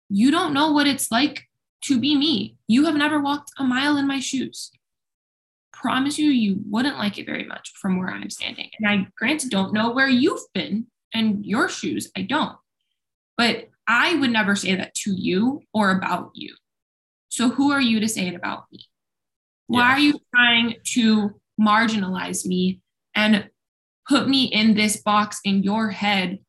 [0.10, 1.48] you don't know what it's like
[1.86, 2.58] to be me.
[2.68, 4.72] You have never walked a mile in my shoes.
[5.74, 8.70] promise you, you wouldn't like it very much from where I'm standing.
[8.80, 12.12] And I, granted, don't know where you've been and your shoes.
[12.16, 12.58] I don't.
[13.38, 16.56] But I would never say that to you or about you.
[17.30, 18.80] So who are you to say it about me?
[19.68, 19.94] Why yeah.
[19.94, 22.82] are you trying to marginalize me
[23.14, 23.50] and
[24.08, 26.40] put me in this box in your head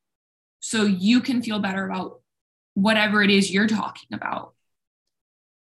[0.61, 2.21] so you can feel better about
[2.75, 4.55] whatever it is you're talking about?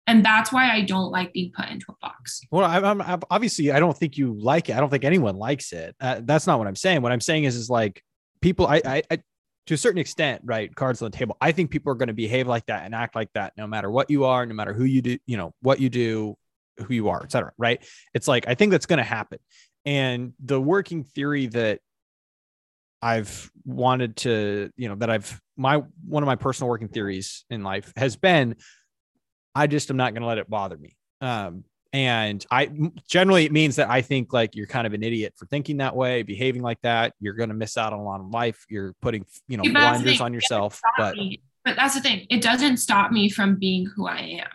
[0.08, 2.41] and that's why I don't like being put into a box.
[2.52, 4.76] Well, I'm, I'm obviously I don't think you like it.
[4.76, 5.95] I don't think anyone likes it.
[6.00, 7.02] Uh, that's not what I'm saying.
[7.02, 8.04] What I'm saying is, is like
[8.41, 8.67] people.
[8.67, 9.19] I, I, I
[9.67, 10.74] to a certain extent, right?
[10.76, 11.38] Cards on the table.
[11.41, 13.89] I think people are going to behave like that and act like that, no matter
[13.89, 16.36] what you are, no matter who you do, you know, what you do,
[16.78, 17.52] who you are, etc.
[17.58, 17.84] Right?
[18.13, 19.39] It's like I think that's going to happen.
[19.86, 21.80] And the working theory that
[23.02, 27.63] I've wanted to, you know, that I've my one of my personal working theories in
[27.63, 28.56] life has been
[29.54, 30.98] I just am not going to let it bother me.
[31.21, 32.69] Um, and I
[33.08, 35.95] generally it means that I think like you're kind of an idiot for thinking that
[35.95, 37.13] way, behaving like that.
[37.21, 38.65] You're going to miss out on a lot of life.
[38.69, 40.82] You're putting, you know, blinders on yourself.
[40.98, 41.41] But me.
[41.63, 42.28] but that's the thing.
[42.30, 44.50] It doesn't stop me from being who I am.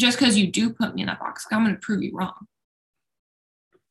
[0.00, 2.46] Just because you do put me in that box, I'm going to prove you wrong.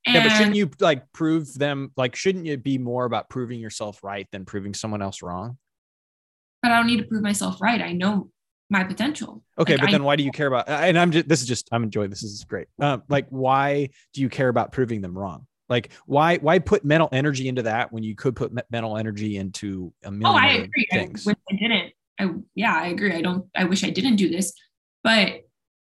[0.07, 1.91] And yeah, but shouldn't you like prove them?
[1.97, 5.57] Like, shouldn't you be more about proving yourself right than proving someone else wrong?
[6.63, 7.81] But I don't need to prove myself right.
[7.81, 8.29] I know
[8.69, 9.43] my potential.
[9.59, 10.69] Okay, like, but I, then why do you care about?
[10.69, 12.21] And I'm just this is just I'm enjoying this.
[12.21, 12.67] this is great.
[12.79, 15.45] Um, like why do you care about proving them wrong?
[15.67, 19.93] Like why why put mental energy into that when you could put mental energy into
[20.05, 20.39] a million?
[20.39, 20.87] Oh, I agree.
[20.89, 21.27] Things?
[21.27, 21.93] I wish I didn't.
[22.19, 23.13] I yeah, I agree.
[23.13, 23.45] I don't.
[23.55, 24.53] I wish I didn't do this,
[25.03, 25.41] but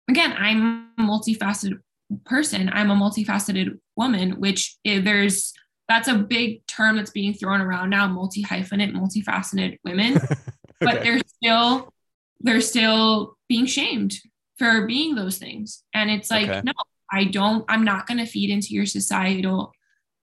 [0.07, 1.79] again, I'm multifaceted
[2.25, 2.69] person.
[2.73, 5.53] I'm a multifaceted woman, which there's
[5.87, 10.35] that's a big term that's being thrown around now multi hyphenate multifaceted women okay.
[10.79, 11.91] but there's still
[12.39, 14.13] they're still being shamed
[14.57, 15.83] for being those things.
[15.93, 16.61] And it's like, okay.
[16.63, 16.73] no,
[17.11, 19.73] I don't, I'm not going to feed into your societal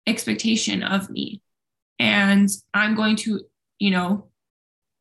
[0.07, 1.41] expectation of me.
[1.99, 3.41] And I'm going to,
[3.79, 4.29] you know,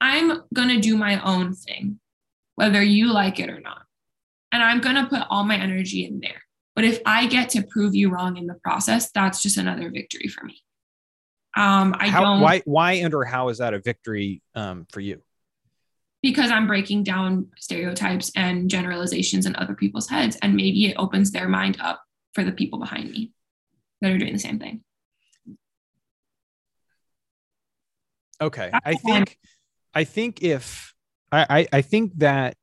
[0.00, 1.98] I'm going to do my own thing,
[2.56, 3.82] whether you like it or not.
[4.52, 6.42] And I'm going to put all my energy in there.
[6.74, 10.28] But if I get to prove you wrong in the process, that's just another victory
[10.28, 10.62] for me.
[11.54, 12.40] Um, I how, don't.
[12.40, 15.20] Why, why, and or how is that a victory um, for you?
[16.22, 20.38] because I'm breaking down stereotypes and generalizations in other people's heads.
[20.40, 23.32] And maybe it opens their mind up for the people behind me
[24.00, 24.82] that are doing the same thing.
[28.40, 28.70] Okay.
[28.72, 29.38] That's I think
[29.94, 30.94] I think if
[31.30, 32.56] I, I, I think that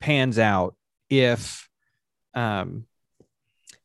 [0.00, 0.76] pans out
[1.10, 1.68] if
[2.34, 2.86] um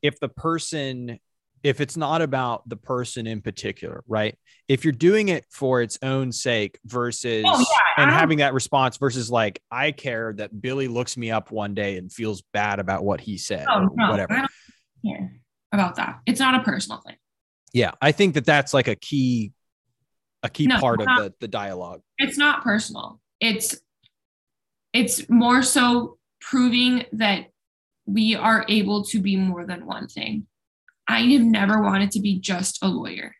[0.01, 1.19] if the person
[1.63, 4.37] if it's not about the person in particular, right?
[4.67, 8.97] If you're doing it for its own sake versus oh, yeah, and having that response
[8.97, 13.03] versus like, I care that Billy looks me up one day and feels bad about
[13.03, 14.47] what he said oh, or no, whatever.
[15.05, 16.19] care about that.
[16.25, 17.17] It's not a personal thing.
[17.73, 17.91] Yeah.
[18.01, 19.51] I think that that's like a key,
[20.43, 22.01] a key no, part of not, the, the dialogue.
[22.17, 23.19] It's not personal.
[23.41, 23.77] It's,
[24.93, 27.47] it's more so proving that
[28.13, 30.47] we are able to be more than one thing
[31.09, 33.35] I have never wanted to be just a lawyer.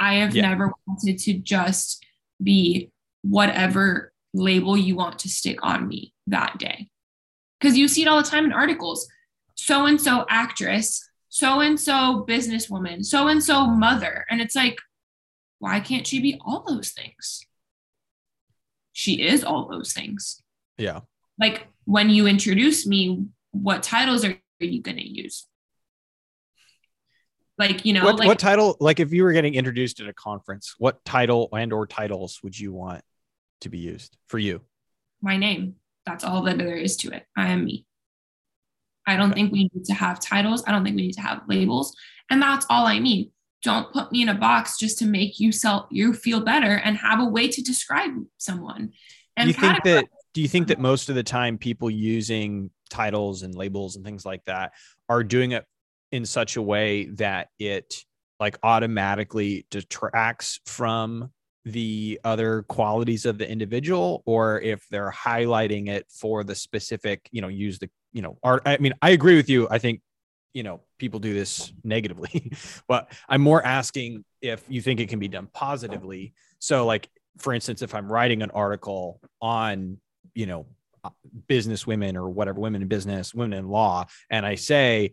[0.00, 0.48] I have yeah.
[0.48, 2.04] never wanted to just
[2.42, 2.90] be
[3.22, 6.88] whatever label you want to stick on me that day.
[7.60, 9.08] Because you see it all the time in articles.
[9.54, 14.24] So and so actress, so and so businesswoman, so and so mother.
[14.28, 14.78] And it's like,
[15.60, 17.46] why can't she be all those things?
[18.92, 20.42] She is all those things.
[20.76, 21.00] Yeah.
[21.38, 25.46] Like when you introduce me, what titles are you going to use?
[27.60, 30.14] like you know what, like, what title like if you were getting introduced at a
[30.14, 33.04] conference what title and or titles would you want
[33.60, 34.62] to be used for you?
[35.20, 35.74] My name.
[36.06, 37.26] That's all that there is to it.
[37.36, 37.84] I am me.
[39.06, 39.42] I don't okay.
[39.42, 40.64] think we need to have titles.
[40.66, 41.94] I don't think we need to have labels.
[42.30, 43.30] And that's all i mean.
[43.62, 46.96] Don't put me in a box just to make you sell you feel better and
[46.96, 48.92] have a way to describe someone
[49.36, 50.82] and you think that do you think that mm-hmm.
[50.82, 54.72] most of the time people using titles and labels and things like that
[55.08, 55.64] are doing it
[56.12, 58.04] in such a way that it
[58.38, 61.30] like automatically detracts from
[61.64, 64.22] the other qualities of the individual?
[64.24, 68.62] Or if they're highlighting it for the specific you know use the you know art
[68.66, 69.68] i mean i agree with you.
[69.70, 70.00] I think
[70.52, 72.52] you know people do this negatively
[72.88, 76.34] but i'm more asking if you think it can be done positively.
[76.58, 79.98] So like for instance if i'm writing an article on
[80.34, 80.66] you know
[81.02, 81.10] uh,
[81.48, 85.12] business women or whatever women in business women in law and i say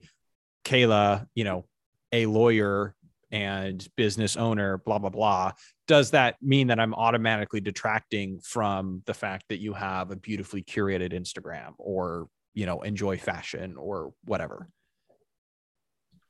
[0.67, 1.65] Kayla, you know,
[2.11, 2.93] a lawyer
[3.31, 5.51] and business owner, blah, blah, blah.
[5.87, 10.61] Does that mean that I'm automatically detracting from the fact that you have a beautifully
[10.61, 14.69] curated Instagram or, you know, enjoy fashion or whatever?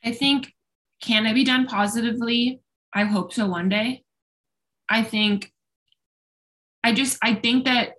[0.03, 0.53] I think
[1.01, 2.61] can it be done positively?
[2.93, 4.03] I hope so one day.
[4.89, 5.51] I think
[6.83, 7.93] I just I think that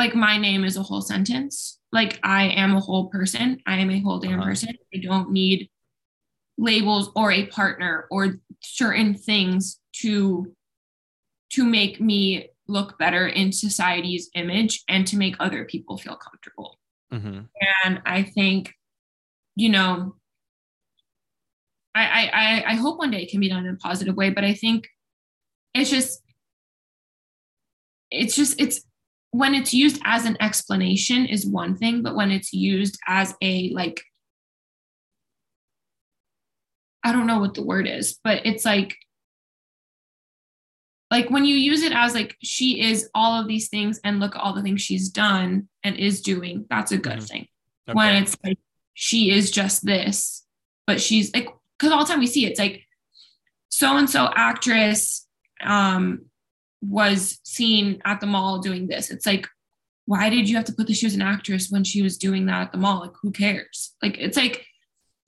[0.00, 1.78] like my name is a whole sentence.
[1.92, 3.60] Like I am a whole person.
[3.66, 4.48] I am a whole damn uh-huh.
[4.48, 4.74] person.
[4.94, 5.68] I don't need
[6.56, 10.50] labels or a partner or certain things to
[11.50, 16.78] to make me look better in society's image and to make other people feel comfortable.
[17.12, 17.40] Mm-hmm.
[17.84, 18.72] And I think,
[19.56, 20.14] you know,
[21.94, 24.44] I, I I hope one day it can be done in a positive way, but
[24.44, 24.88] I think
[25.74, 26.22] it's just
[28.10, 28.80] it's just it's
[29.32, 33.70] when it's used as an explanation is one thing, but when it's used as a
[33.70, 34.02] like
[37.02, 38.96] I don't know what the word is, but it's like
[41.10, 44.36] like when you use it as like she is all of these things and look
[44.36, 47.24] at all the things she's done and is doing, that's a good mm-hmm.
[47.24, 47.48] thing.
[47.88, 47.96] Okay.
[47.96, 48.58] When it's like
[48.94, 50.44] she is just this,
[50.86, 52.82] but she's like because all the time we see it, it's like
[53.68, 55.26] so and so actress
[55.62, 56.29] um
[56.82, 59.10] was seen at the mall doing this.
[59.10, 59.46] It's like,
[60.06, 62.46] why did you have to put that she was an actress when she was doing
[62.46, 63.00] that at the mall?
[63.00, 63.94] Like, who cares?
[64.02, 64.66] Like, it's like,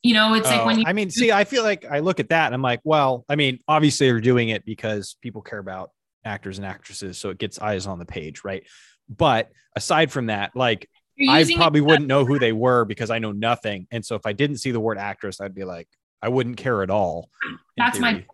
[0.03, 0.85] you know, it's oh, like when oh, you.
[0.87, 3.37] I mean, see, I feel like I look at that and I'm like, well, I
[3.37, 5.91] mean, obviously they're doing it because people care about
[6.25, 8.65] actors and actresses, so it gets eyes on the page, right?
[9.09, 10.89] But aside from that, like,
[11.29, 13.87] I probably wouldn't know who they were because I know nothing.
[13.93, 15.87] And so if I didn't see the word actress, I'd be like,
[16.21, 17.29] I wouldn't care at all.
[17.77, 18.27] That's my point.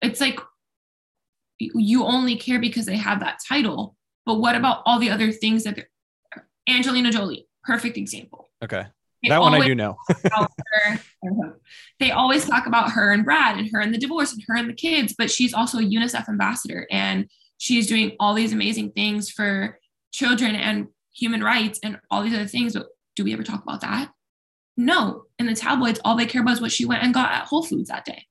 [0.00, 0.40] It's like
[1.74, 3.96] you only care because they have that title.
[4.24, 5.86] But what about all the other things that
[6.68, 8.50] Angelina Jolie, perfect example.
[8.62, 8.86] Okay.
[9.22, 9.96] They that one I do know.
[12.00, 14.68] they always talk about her and Brad and her and the divorce and her and
[14.68, 19.30] the kids, but she's also a UNICEF ambassador and she's doing all these amazing things
[19.30, 19.78] for
[20.12, 22.72] children and human rights and all these other things.
[22.74, 24.10] But do we ever talk about that?
[24.76, 25.24] No.
[25.38, 27.62] In the tabloids, all they care about is what she went and got at Whole
[27.62, 28.26] Foods that day.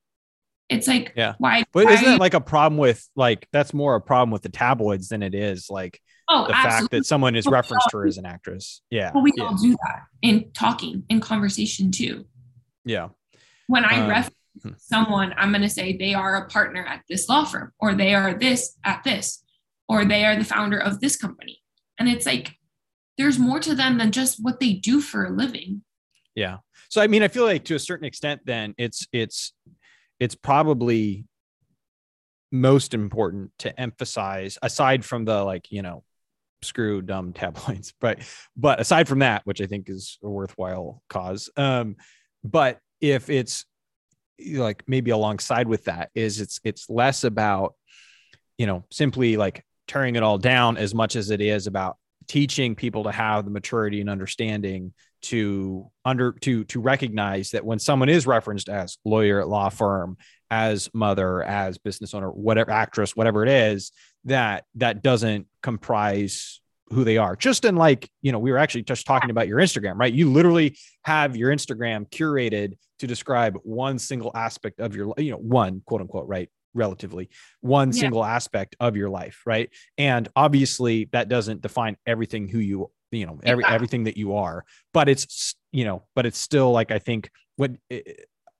[0.72, 1.36] It's like, yeah.
[1.38, 1.66] Why?
[1.74, 4.50] But why isn't that like a problem with like that's more a problem with the
[4.50, 6.00] tabloids than it is like
[6.30, 6.80] oh, the absolutely.
[6.80, 8.82] fact that someone is referenced her as an actress.
[8.90, 9.12] Yeah.
[9.14, 9.44] But we yeah.
[9.44, 12.26] all do that in talking, in conversation too.
[12.86, 13.10] Yeah.
[13.68, 14.70] When I um, reference hmm.
[14.78, 18.14] someone, I'm going to say they are a partner at this law firm, or they
[18.14, 19.44] are this at this,
[19.90, 21.60] or they are the founder of this company.
[22.00, 22.56] And it's like,
[23.18, 25.84] there's more to them than just what they do for a living.
[26.34, 26.58] Yeah.
[26.90, 29.54] So I mean, I feel like to a certain extent, then it's it's
[30.22, 31.26] it's probably
[32.52, 36.04] most important to emphasize aside from the like you know
[36.62, 38.20] screw dumb tabloids but
[38.56, 41.96] but aside from that which i think is a worthwhile cause um
[42.44, 43.66] but if it's
[44.56, 47.74] like maybe alongside with that is it's it's less about
[48.58, 51.98] you know simply like tearing it all down as much as it is about
[52.28, 57.80] teaching people to have the maturity and understanding to under to to recognize that when
[57.80, 60.18] someone is referenced as lawyer at law firm
[60.50, 63.92] as mother as business owner whatever actress whatever it is
[64.26, 66.62] that that doesn't comprise
[66.92, 67.36] who they are.
[67.36, 70.14] Just in like you know we were actually just talking about your instagram right?
[70.14, 75.38] You literally have your instagram curated to describe one single aspect of your you know
[75.38, 76.50] one quote unquote right?
[76.74, 77.30] Relatively
[77.62, 78.00] one yeah.
[78.00, 79.70] single aspect of your life right?
[79.98, 83.74] And obviously that doesn't define everything who you you know every yeah.
[83.74, 87.72] everything that you are but it's you know but it's still like i think what
[87.90, 88.02] eh,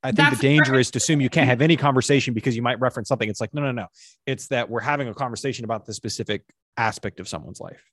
[0.04, 2.64] I think That's the danger is to assume you can't have any conversation because you
[2.64, 3.30] might reference something.
[3.30, 3.86] It's like, no, no, no.
[4.26, 6.44] It's that we're having a conversation about the specific
[6.76, 7.84] aspect of someone's life.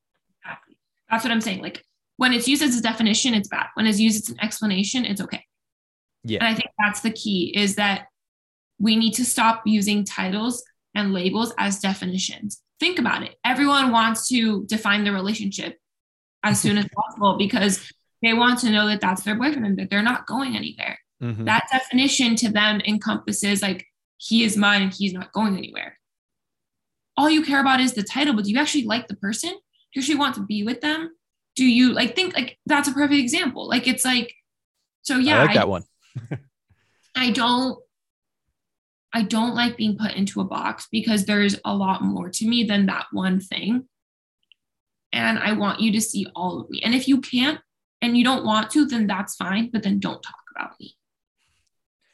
[0.43, 0.77] Exactly.
[1.11, 1.61] That's what I'm saying.
[1.61, 1.85] Like
[2.17, 3.67] when it's used as a definition, it's bad.
[3.75, 5.45] When it's used as an explanation, it's okay.
[6.25, 6.39] Yeah.
[6.39, 8.07] And I think that's the key is that
[8.79, 12.63] we need to stop using titles and labels as definitions.
[12.81, 13.37] Think about it.
[13.45, 15.77] Everyone wants to define the relationship
[16.43, 19.91] as soon as possible because they want to know that that's their boyfriend and that
[19.91, 20.99] they're not going anywhere.
[21.23, 21.45] Mm-hmm.
[21.45, 23.87] That definition to them encompasses like
[24.19, 25.99] he is mine and he's not going anywhere.
[27.17, 29.51] All you care about is the title, but do you actually like the person?
[29.51, 29.57] Do
[29.95, 31.11] you actually want to be with them?
[31.57, 33.69] Do you like think like that's a perfect example?
[33.69, 34.33] Like it's like,
[35.03, 35.83] so yeah, I like that one.
[37.17, 37.79] I don't
[39.13, 42.65] I don't like being put into a box because there's a lot more to me
[42.65, 43.89] than that one thing
[45.13, 46.81] and I want you to see all of me.
[46.83, 47.61] And if you can't
[48.03, 50.95] and you don't want to, then that's fine, but then don't talk about me.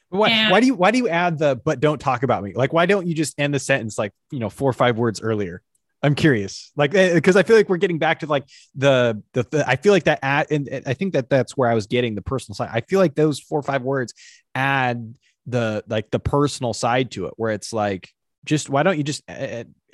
[0.09, 2.53] Why, and, why do you why do you add the but don't talk about me?
[2.53, 5.21] Like why don't you just end the sentence like, you know, four or five words
[5.21, 5.61] earlier?
[6.01, 6.71] I'm curious.
[6.75, 9.75] Like because eh, I feel like we're getting back to like the, the the I
[9.75, 12.55] feel like that add and I think that that's where I was getting the personal
[12.55, 12.69] side.
[12.71, 14.13] I feel like those four or five words
[14.53, 15.15] add
[15.47, 18.09] the like the personal side to it where it's like
[18.45, 19.23] just why don't you just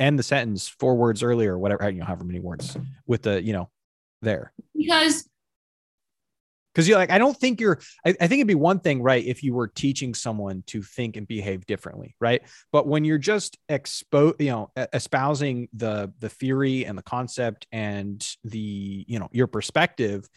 [0.02, 3.54] end the sentence four words earlier, whatever, you know, however many words with the, you
[3.54, 3.70] know,
[4.22, 4.52] there.
[4.76, 5.30] Because
[6.74, 9.26] because you're like i don't think you're I, I, think it'd be one thing right
[9.26, 12.42] if you were teaching someone to think and behave differently right
[12.72, 18.26] but when you're just expo you know espousing the the theory and the concept and
[18.44, 20.30] the you know your perspective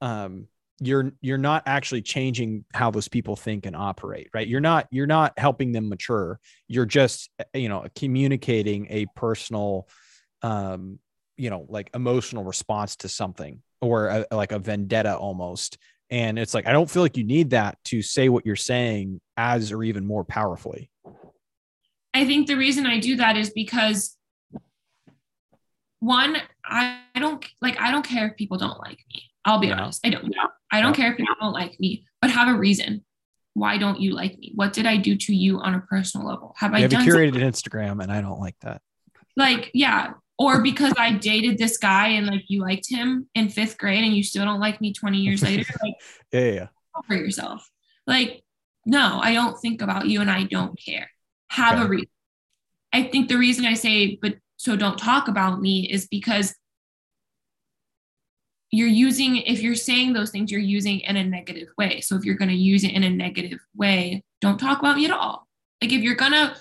[0.00, 0.46] um
[0.80, 4.48] you're you're not actually changing how those people think and operate right?
[4.48, 6.40] You're not you're not helping them mature.
[6.68, 9.88] You're just you know communicating a personal
[10.42, 10.98] um
[11.36, 15.78] you know like emotional response to something or a, like a vendetta almost.
[16.08, 19.20] And it's like i don't feel like you need that to say what you're saying
[19.36, 20.90] as or even more powerfully.
[22.12, 24.16] I think the reason i do that is because
[26.00, 29.80] one i don't like i don't care if people don't like me i'll be yeah.
[29.80, 30.48] honest i don't know.
[30.70, 31.04] i don't yeah.
[31.04, 33.04] care if people don't like me but have a reason
[33.54, 36.54] why don't you like me what did i do to you on a personal level
[36.56, 37.50] have you i have done curated something?
[37.50, 38.80] instagram and i don't like that
[39.36, 43.76] like yeah or because I dated this guy and like you liked him in fifth
[43.76, 45.92] grade and you still don't like me 20 years later, like
[46.32, 46.66] yeah, yeah.
[47.06, 47.68] for yourself.
[48.06, 48.42] Like,
[48.86, 51.10] no, I don't think about you and I don't care.
[51.50, 52.08] Have a reason.
[52.90, 56.54] I think the reason I say, but so don't talk about me is because
[58.70, 62.00] you're using, if you're saying those things, you're using in a negative way.
[62.00, 65.04] So if you're going to use it in a negative way, don't talk about me
[65.04, 65.46] at all.
[65.82, 66.56] Like if you're going to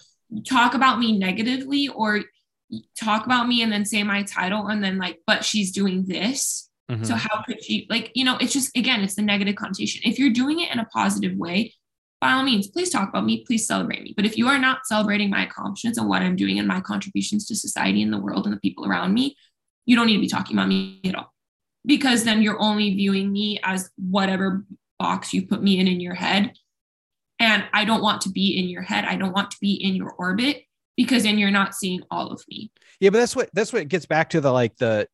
[0.47, 2.21] talk about me negatively or
[2.99, 6.69] talk about me and then say my title and then like, but she's doing this.
[6.89, 7.03] Mm-hmm.
[7.03, 10.01] So how could she like, you know, it's just again, it's the negative connotation.
[10.03, 11.75] If you're doing it in a positive way,
[12.19, 14.13] by all means, please talk about me, please celebrate me.
[14.15, 17.45] But if you are not celebrating my accomplishments and what I'm doing and my contributions
[17.47, 19.35] to society and the world and the people around me,
[19.85, 21.31] you don't need to be talking about me at all.
[21.85, 24.65] Because then you're only viewing me as whatever
[24.97, 26.53] box you put me in in your head.
[27.39, 29.05] And I don't want to be in your head.
[29.05, 30.63] I don't want to be in your orbit
[30.97, 32.69] because then you're not seeing all of me.
[32.99, 35.07] Yeah, but that's what that's what gets back to the like the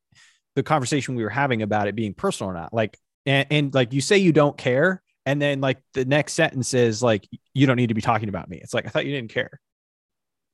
[0.55, 2.73] the conversation we were having about it being personal or not.
[2.73, 2.97] Like
[3.27, 7.03] and, and like you say you don't care, and then like the next sentence is
[7.03, 8.57] like you don't need to be talking about me.
[8.57, 9.59] It's like I thought you didn't care.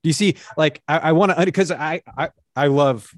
[0.03, 0.35] Do you see?
[0.57, 3.09] Like I, I want to because I, I I love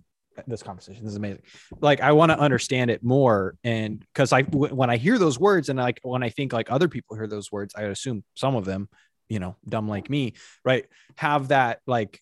[0.48, 1.04] this conversation.
[1.04, 1.44] This is amazing.
[1.80, 5.40] Like I want to understand it more, and because I w- when I hear those
[5.40, 8.56] words, and like when I think like other people hear those words, I assume some
[8.56, 8.90] of them
[9.30, 12.22] you know, dumb like me, right, have that like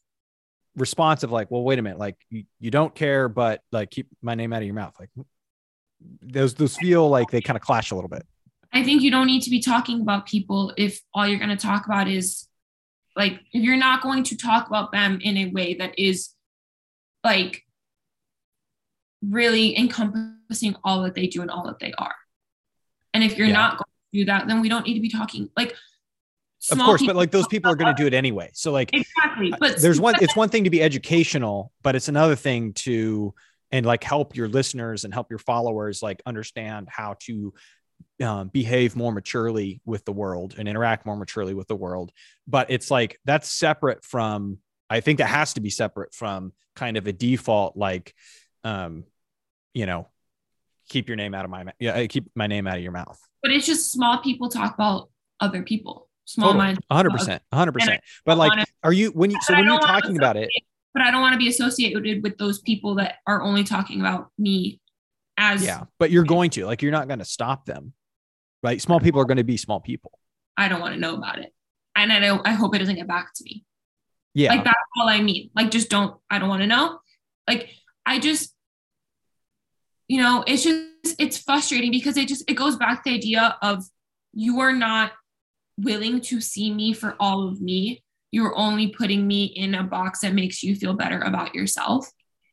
[0.75, 4.07] response of like, well, wait a minute, like you, you don't care, but like keep
[4.21, 4.95] my name out of your mouth.
[4.99, 5.09] Like
[6.21, 8.25] those those feel like they kind of clash a little bit.
[8.73, 11.57] I think you don't need to be talking about people if all you're going to
[11.57, 12.47] talk about is
[13.17, 16.29] like if you're not going to talk about them in a way that is
[17.23, 17.63] like
[19.21, 22.15] really encompassing all that they do and all that they are.
[23.13, 23.53] And if you're yeah.
[23.53, 25.75] not going to do that, then we don't need to be talking like
[26.69, 29.51] of course but like those people are going to do it anyway so like exactly
[29.59, 33.33] but there's one it's one thing to be educational but it's another thing to
[33.71, 37.53] and like help your listeners and help your followers like understand how to
[38.21, 42.11] um, behave more maturely with the world and interact more maturely with the world
[42.47, 44.59] but it's like that's separate from
[44.89, 48.13] i think that has to be separate from kind of a default like
[48.63, 49.03] um
[49.73, 50.07] you know
[50.89, 53.19] keep your name out of my yeah keep my name out of your mouth.
[53.41, 55.09] But it's just small people talk about
[55.39, 56.07] other people.
[56.25, 60.15] Small mind 100% 100% but like wanna, are you when you so when you're talking
[60.15, 60.47] about it
[60.93, 64.29] but i don't want to be associated with those people that are only talking about
[64.37, 64.79] me
[65.35, 67.93] as yeah but you're going to like you're not going to stop them
[68.63, 68.81] right?
[68.81, 70.11] Small people are going to be small people.
[70.57, 71.53] I don't want to know about it.
[71.95, 73.65] And i don't i hope it doesn't get back to me.
[74.33, 74.53] Yeah.
[74.53, 75.49] Like that's all i mean.
[75.55, 76.99] Like just don't i don't want to know.
[77.47, 77.69] Like
[78.05, 78.53] i just
[80.11, 83.57] you know it's just it's frustrating because it just it goes back to the idea
[83.61, 83.83] of
[84.33, 85.11] you are not
[85.77, 90.19] willing to see me for all of me, you're only putting me in a box
[90.21, 92.07] that makes you feel better about yourself.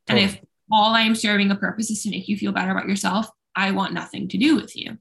[0.08, 0.38] And if
[0.72, 3.72] all I am serving a purpose is to make you feel better about yourself, I
[3.72, 4.96] want nothing to do with you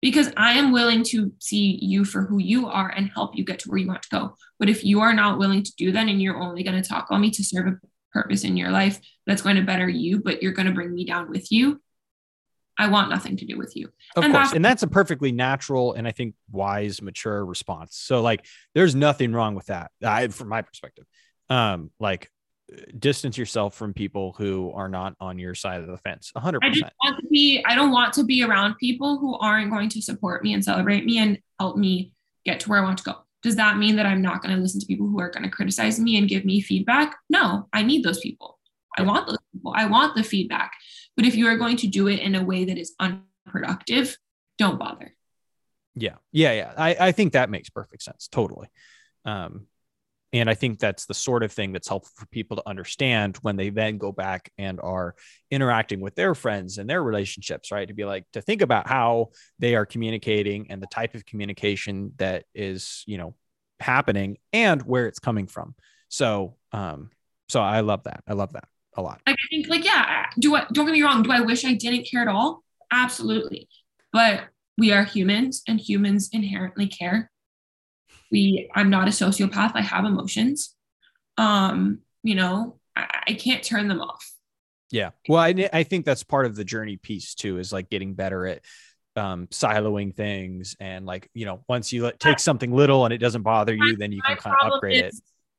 [0.00, 3.58] because I am willing to see you for who you are and help you get
[3.60, 4.36] to where you want to go.
[4.58, 7.08] But if you are not willing to do that and you're only going to talk
[7.10, 7.78] on me to serve a
[8.12, 11.04] purpose in your life that's going to better you, but you're going to bring me
[11.04, 11.80] down with you,
[12.78, 13.88] I want nothing to do with you.
[14.16, 14.48] Of and course.
[14.48, 17.96] That's- and that's a perfectly natural and I think wise, mature response.
[17.96, 19.90] So like there's nothing wrong with that.
[20.04, 21.06] I from my perspective.
[21.48, 22.30] Um, like
[22.98, 26.32] distance yourself from people who are not on your side of the fence.
[26.36, 26.76] hundred percent.
[26.76, 29.88] I just want to be I don't want to be around people who aren't going
[29.90, 32.12] to support me and celebrate me and help me
[32.44, 33.14] get to where I want to go.
[33.42, 35.50] Does that mean that I'm not going to listen to people who are going to
[35.50, 37.14] criticize me and give me feedback?
[37.30, 38.58] No, I need those people.
[38.98, 39.72] I want those people.
[39.76, 40.72] I want the feedback.
[41.16, 44.16] But if you are going to do it in a way that is unproductive,
[44.58, 45.14] don't bother.
[45.94, 46.16] Yeah.
[46.30, 46.52] Yeah.
[46.52, 46.72] Yeah.
[46.76, 48.28] I, I think that makes perfect sense.
[48.28, 48.68] Totally.
[49.24, 49.66] Um,
[50.32, 53.56] and I think that's the sort of thing that's helpful for people to understand when
[53.56, 55.14] they then go back and are
[55.50, 57.88] interacting with their friends and their relationships, right?
[57.88, 62.12] To be like, to think about how they are communicating and the type of communication
[62.18, 63.34] that is, you know,
[63.80, 65.74] happening and where it's coming from.
[66.08, 67.10] So, um,
[67.48, 68.22] so I love that.
[68.26, 69.20] I love that a lot.
[69.26, 71.22] I think, like, yeah, do I, don't get me wrong.
[71.22, 72.62] Do I wish I didn't care at all?
[72.90, 73.68] Absolutely.
[74.12, 74.44] But
[74.78, 77.30] we are humans and humans inherently care
[78.30, 80.74] we i'm not a sociopath i have emotions
[81.38, 84.32] um you know i, I can't turn them off
[84.90, 88.14] yeah well I, I think that's part of the journey piece too is like getting
[88.14, 88.62] better at
[89.16, 93.18] um, siloing things and like you know once you let, take something little and it
[93.18, 95.14] doesn't bother you then you can kind of upgrade it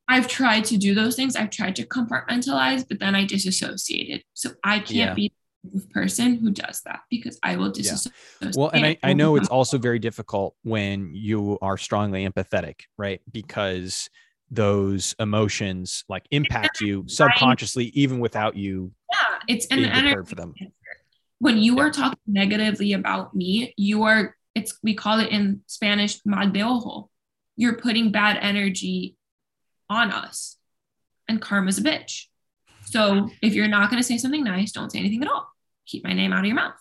[0.07, 4.51] i've tried to do those things i've tried to compartmentalize but then i disassociated so
[4.63, 5.13] i can't yeah.
[5.13, 5.31] be
[5.73, 8.15] the person who does that because I will disassociate.
[8.41, 8.51] Yeah.
[8.55, 13.21] Well, and I, I know it's also very difficult when you are strongly empathetic, right?
[13.31, 14.09] Because
[14.49, 18.91] those emotions like impact you subconsciously, even without you.
[19.11, 20.53] Yeah, it's an energy for them.
[21.39, 21.83] When you yeah.
[21.83, 24.35] are talking negatively about me, you are.
[24.55, 27.09] It's we call it in Spanish mal de ojo.
[27.57, 29.16] You're putting bad energy
[29.89, 30.57] on us,
[31.27, 32.25] and karma's a bitch.
[32.85, 35.47] So if you're not going to say something nice, don't say anything at all
[35.87, 36.75] keep my name out of your mouth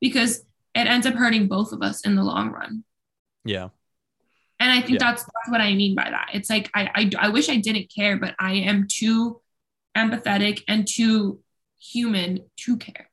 [0.00, 0.40] because
[0.74, 2.84] it ends up hurting both of us in the long run.
[3.44, 3.68] Yeah.
[4.58, 5.10] And I think yeah.
[5.10, 6.30] that's, that's what I mean by that.
[6.34, 9.40] It's like, I, I, I wish I didn't care, but I am too
[9.96, 11.40] empathetic and too
[11.78, 13.08] human to care.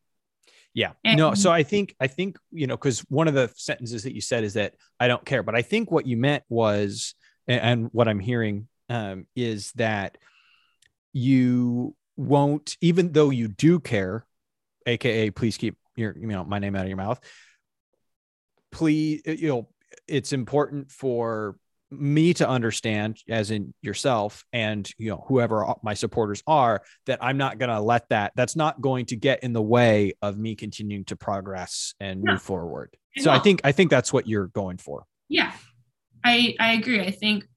[0.74, 0.92] Yeah.
[1.04, 4.22] No, so I think, I think, you know, because one of the sentences that you
[4.22, 7.16] said is that I don't care, but I think what you meant was,
[7.48, 10.18] and, and what I'm hearing um, is that
[11.14, 14.26] you won't, even though you do care,
[14.88, 17.20] aka please keep your you know my name out of your mouth
[18.72, 19.68] please you know
[20.08, 21.58] it's important for
[21.90, 27.38] me to understand as in yourself and you know whoever my supporters are that i'm
[27.38, 30.54] not going to let that that's not going to get in the way of me
[30.54, 32.96] continuing to progress and move forward.
[33.20, 35.06] So i think i think that's what you're going for.
[35.30, 35.52] Yeah.
[36.24, 37.02] I i agree.
[37.02, 37.48] I think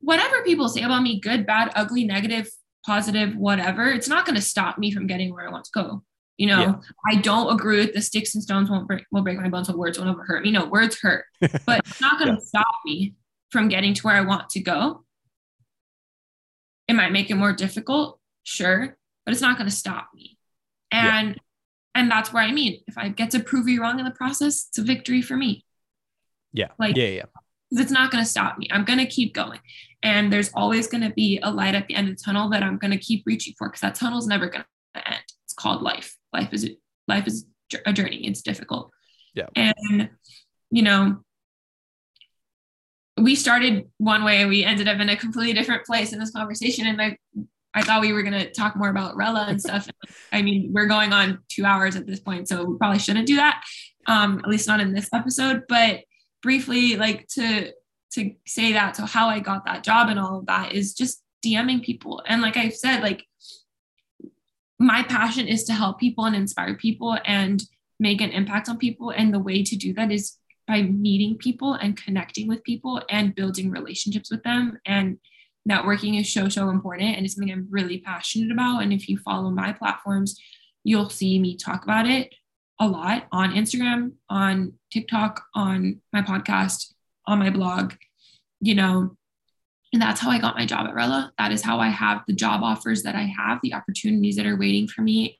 [0.00, 2.48] whatever people say about me good bad ugly negative
[2.84, 6.02] positive whatever it's not going to stop me from getting where i want to go
[6.36, 6.74] you know, yeah.
[7.06, 9.78] I don't agree with the sticks and stones won't break, will break my bones, but
[9.78, 10.50] words won't ever hurt me.
[10.50, 12.46] No, words hurt, but it's not going to yeah.
[12.46, 13.14] stop me
[13.50, 15.04] from getting to where I want to go.
[16.88, 20.36] It might make it more difficult, sure, but it's not going to stop me.
[20.92, 21.34] And yeah.
[21.94, 24.66] and that's where I mean, if I get to prove you wrong in the process,
[24.68, 25.64] it's a victory for me.
[26.52, 26.68] Yeah.
[26.78, 27.24] Like yeah, yeah.
[27.70, 28.68] It's not going to stop me.
[28.70, 29.58] I'm going to keep going.
[30.02, 32.62] And there's always going to be a light at the end of the tunnel that
[32.62, 35.22] I'm going to keep reaching for because that tunnel's never going to end.
[35.44, 36.16] It's called life.
[36.32, 36.70] Life is
[37.08, 37.46] life is
[37.84, 38.26] a journey.
[38.26, 38.90] It's difficult.
[39.34, 39.46] Yeah.
[39.54, 40.10] And
[40.70, 41.22] you know
[43.18, 44.42] we started one way.
[44.42, 46.86] And we ended up in a completely different place in this conversation.
[46.86, 47.18] And i
[47.74, 49.88] i thought we were going to talk more about rella and stuff.
[50.32, 53.36] I mean we're going on two hours at this point so we probably shouldn't do
[53.36, 53.62] that
[54.06, 55.64] um at least not in this episode.
[55.68, 56.04] But
[56.42, 57.72] briefly like to
[58.12, 61.22] to say that so how i got that job and all of that is just
[61.44, 63.24] dming people and like I've said like
[64.78, 67.62] my passion is to help people and inspire people and
[67.98, 69.10] make an impact on people.
[69.10, 70.36] And the way to do that is
[70.66, 74.78] by meeting people and connecting with people and building relationships with them.
[74.84, 75.18] And
[75.68, 77.16] networking is so, so important.
[77.16, 78.82] And it's something I'm really passionate about.
[78.82, 80.38] And if you follow my platforms,
[80.84, 82.34] you'll see me talk about it
[82.78, 86.92] a lot on Instagram, on TikTok, on my podcast,
[87.26, 87.94] on my blog.
[88.60, 89.16] You know,
[89.92, 91.32] and that's how I got my job at Rella.
[91.38, 94.56] That is how I have the job offers that I have, the opportunities that are
[94.56, 95.38] waiting for me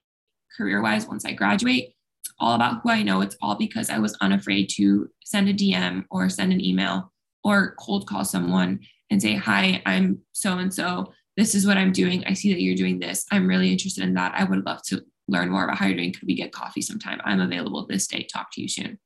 [0.57, 1.95] career wise once I graduate.
[2.39, 3.23] All about who I know.
[3.23, 7.13] It's all because I was unafraid to send a DM or send an email
[7.45, 8.81] or cold call someone
[9.11, 11.13] and say, Hi, I'm so and so.
[11.37, 12.25] This is what I'm doing.
[12.25, 13.27] I see that you're doing this.
[13.31, 14.35] I'm really interested in that.
[14.35, 16.13] I would love to learn more about how you're doing.
[16.13, 17.21] Could we get coffee sometime?
[17.25, 18.23] I'm available this day.
[18.23, 18.99] Talk to you soon.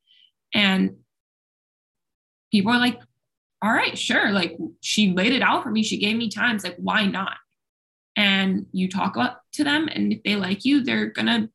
[0.54, 0.96] And
[2.50, 3.00] people are like,
[3.62, 4.30] all right, sure.
[4.30, 5.82] Like she laid it out for me.
[5.82, 6.64] She gave me times.
[6.64, 7.36] Like, why not?
[8.16, 9.88] And you talk up to them.
[9.88, 11.50] And if they like you, they're going to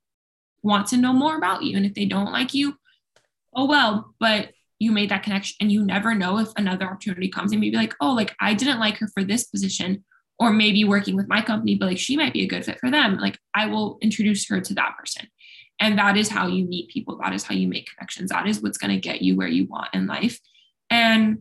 [0.61, 1.77] want to know more about you.
[1.77, 2.75] And if they don't like you,
[3.55, 5.55] oh, well, but you made that connection.
[5.61, 8.79] And you never know if another opportunity comes and maybe like, oh, like I didn't
[8.79, 10.03] like her for this position,
[10.37, 12.91] or maybe working with my company, but like she might be a good fit for
[12.91, 13.17] them.
[13.17, 15.27] Like I will introduce her to that person.
[15.79, 17.17] And that is how you meet people.
[17.21, 18.31] That is how you make connections.
[18.31, 20.39] That is what's going to get you where you want in life.
[20.89, 21.39] And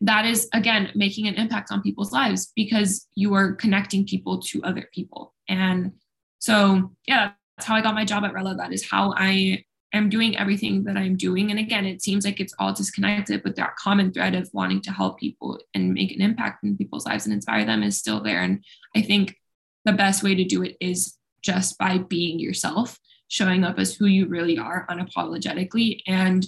[0.00, 4.62] that is again making an impact on people's lives because you are connecting people to
[4.62, 5.90] other people and
[6.38, 9.60] so yeah that's how i got my job at rella that is how i
[9.92, 11.50] am doing everything that I'm doing.
[11.50, 14.92] And again, it seems like it's all disconnected, but that common thread of wanting to
[14.92, 18.42] help people and make an impact in people's lives and inspire them is still there.
[18.42, 18.64] And
[18.94, 19.36] I think
[19.84, 22.98] the best way to do it is just by being yourself,
[23.28, 26.46] showing up as who you really are unapologetically and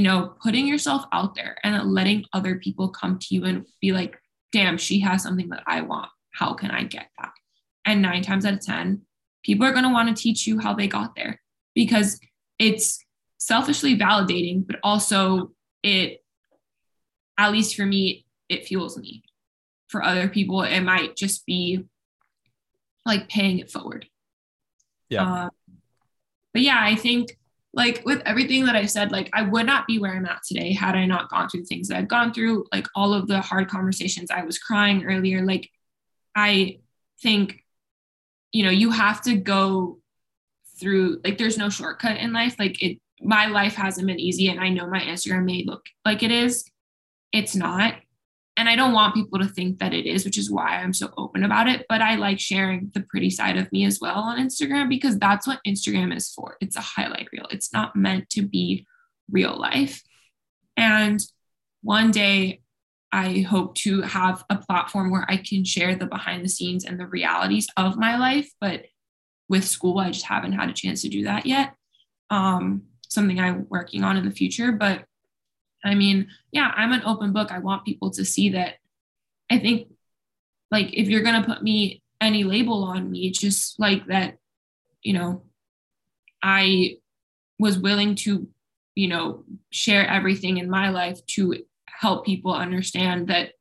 [0.00, 3.92] you know, putting yourself out there and letting other people come to you and be
[3.92, 4.16] like,
[4.50, 6.08] damn, she has something that I want.
[6.32, 7.32] How can I get that?
[7.84, 9.02] And nine times out of 10,
[9.44, 11.38] people are going to want to teach you how they got there
[11.74, 12.18] because
[12.58, 13.04] it's
[13.36, 15.50] selfishly validating, but also
[15.82, 16.24] it,
[17.36, 19.22] at least for me, it fuels me.
[19.88, 21.84] For other people, it might just be
[23.04, 24.06] like paying it forward.
[25.10, 25.42] Yeah.
[25.42, 25.50] Um,
[26.54, 27.36] but yeah, I think
[27.72, 30.72] like with everything that I said, like I would not be where I'm at today
[30.72, 33.68] had I not gone through things that I've gone through, like all of the hard
[33.68, 34.30] conversations.
[34.30, 35.44] I was crying earlier.
[35.44, 35.70] Like
[36.34, 36.78] I
[37.22, 37.64] think,
[38.52, 39.98] you know, you have to go
[40.78, 42.56] through, like, there's no shortcut in life.
[42.58, 44.48] Like it, my life hasn't been easy.
[44.48, 46.64] And I know my Instagram may look like it is.
[47.32, 47.94] It's not
[48.60, 51.10] and I don't want people to think that it is, which is why I'm so
[51.16, 51.86] open about it.
[51.88, 55.46] But I like sharing the pretty side of me as well on Instagram because that's
[55.46, 56.58] what Instagram is for.
[56.60, 58.86] It's a highlight reel, it's not meant to be
[59.30, 60.02] real life.
[60.76, 61.20] And
[61.82, 62.60] one day,
[63.12, 67.00] I hope to have a platform where I can share the behind the scenes and
[67.00, 68.50] the realities of my life.
[68.60, 68.84] But
[69.48, 71.74] with school, I just haven't had a chance to do that yet.
[72.28, 74.70] Um, something I'm working on in the future.
[74.70, 75.06] But
[75.84, 77.52] I mean, yeah, I'm an open book.
[77.52, 78.74] I want people to see that.
[79.50, 79.88] I think,
[80.70, 84.38] like, if you're going to put me any label on me, just like that,
[85.02, 85.42] you know,
[86.42, 86.98] I
[87.58, 88.48] was willing to,
[88.94, 91.56] you know, share everything in my life to
[91.86, 93.52] help people understand that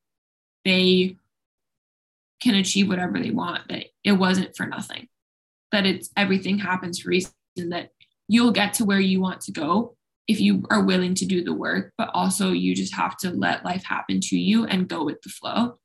[0.65, 1.15] they
[2.41, 5.07] can achieve whatever they want, that it wasn't for nothing,
[5.71, 7.91] that it's everything happens for reason, that
[8.27, 9.95] you'll get to where you want to go
[10.29, 13.65] if you are willing to do the work, but also you just have to let
[13.65, 15.79] life happen to you and go with the flow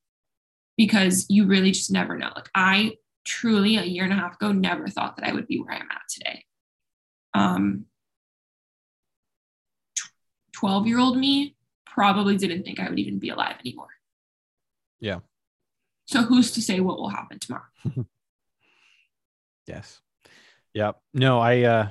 [0.77, 2.31] because you really just never know.
[2.37, 5.61] Like I truly a year and a half ago never thought that I would be
[5.63, 6.45] where I'm at today.
[7.33, 7.87] Um
[10.53, 13.89] 12 year old me probably didn't think I would even be alive anymore.
[15.01, 15.21] Yeah.
[16.05, 17.65] So who's to say what will happen tomorrow?
[19.67, 20.03] yes.
[20.75, 21.01] Yep.
[21.15, 21.91] No, I uh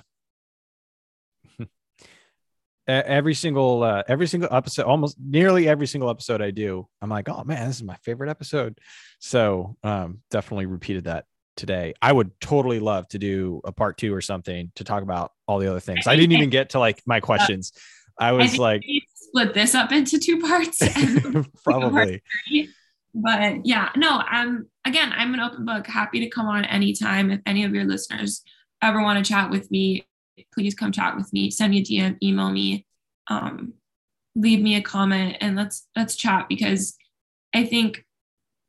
[2.87, 7.29] every single uh, every single episode almost nearly every single episode i do i'm like
[7.29, 8.77] oh man this is my favorite episode.
[9.19, 11.25] So um definitely repeated that
[11.55, 11.93] today.
[12.01, 15.59] I would totally love to do a part two or something to talk about all
[15.59, 16.07] the other things.
[16.07, 17.71] I didn't even get to like my questions.
[18.19, 18.83] I was I like
[19.15, 20.79] split this up into two parts
[21.63, 22.21] probably.
[23.15, 27.39] but yeah no i'm again i'm an open book happy to come on anytime if
[27.45, 28.43] any of your listeners
[28.81, 30.05] ever want to chat with me
[30.53, 32.85] please come chat with me send me a dm email me
[33.27, 33.73] um,
[34.35, 36.95] leave me a comment and let's let's chat because
[37.53, 38.03] i think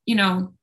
[0.06, 0.54] you know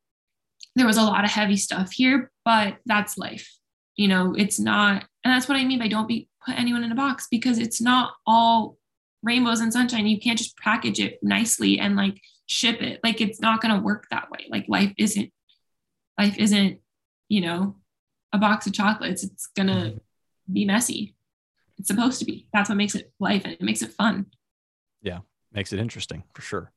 [0.76, 3.58] there was a lot of heavy stuff here but that's life.
[3.96, 6.92] You know it's not and that's what i mean by don't be put anyone in
[6.92, 8.78] a box because it's not all
[9.24, 10.08] rainbows and sunshine.
[10.08, 13.00] You can't just package it nicely and like ship it.
[13.04, 14.48] Like it's not to work that way.
[14.50, 15.32] Like life isn't
[16.18, 16.80] life isn't
[17.30, 17.76] you know
[18.34, 19.24] a box of chocolates.
[19.24, 19.98] It's mm-hmm
[20.54, 21.16] be messy.
[21.78, 22.48] It's supposed to be.
[22.54, 24.28] That's what makes it life and it makes it fun.
[25.02, 25.20] Yeah,
[25.52, 26.72] makes it interesting for sure.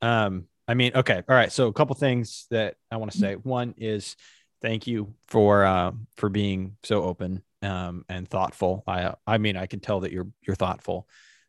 [0.00, 1.52] Um, I mean, okay, all right.
[1.52, 3.34] So a couple things that I want to say.
[3.34, 4.16] One is
[4.62, 8.82] thank you for uh, for being so open um, and thoughtful.
[8.86, 11.08] I I mean, I can tell that you're you're thoughtful,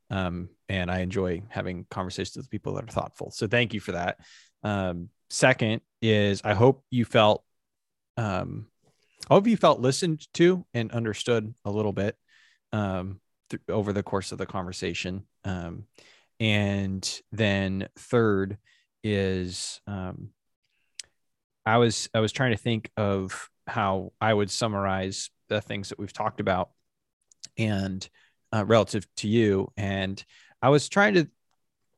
[0.09, 3.31] um, and I enjoy having conversations with people that are thoughtful.
[3.31, 4.19] So thank you for that.
[4.63, 7.43] Um, second is I hope you felt
[8.17, 8.67] um,
[9.29, 12.15] I hope you felt listened to and understood a little bit
[12.71, 15.23] um, th- over the course of the conversation.
[15.43, 15.85] Um,
[16.39, 18.57] and then third
[19.03, 20.29] is um,
[21.65, 25.99] I was I was trying to think of how I would summarize the things that
[25.99, 26.69] we've talked about
[27.57, 28.07] and
[28.53, 29.71] uh, relative to you.
[29.77, 30.23] And
[30.61, 31.27] I was trying to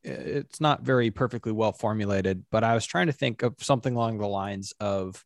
[0.03, 4.19] it's not very perfectly well formulated, but I was trying to think of something along
[4.19, 5.25] the lines of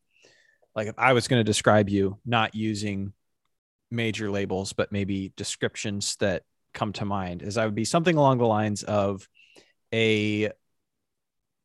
[0.75, 3.13] like if I was going to describe you, not using
[3.89, 6.43] major labels, but maybe descriptions that
[6.73, 9.27] come to mind, is I would be something along the lines of
[9.93, 10.51] a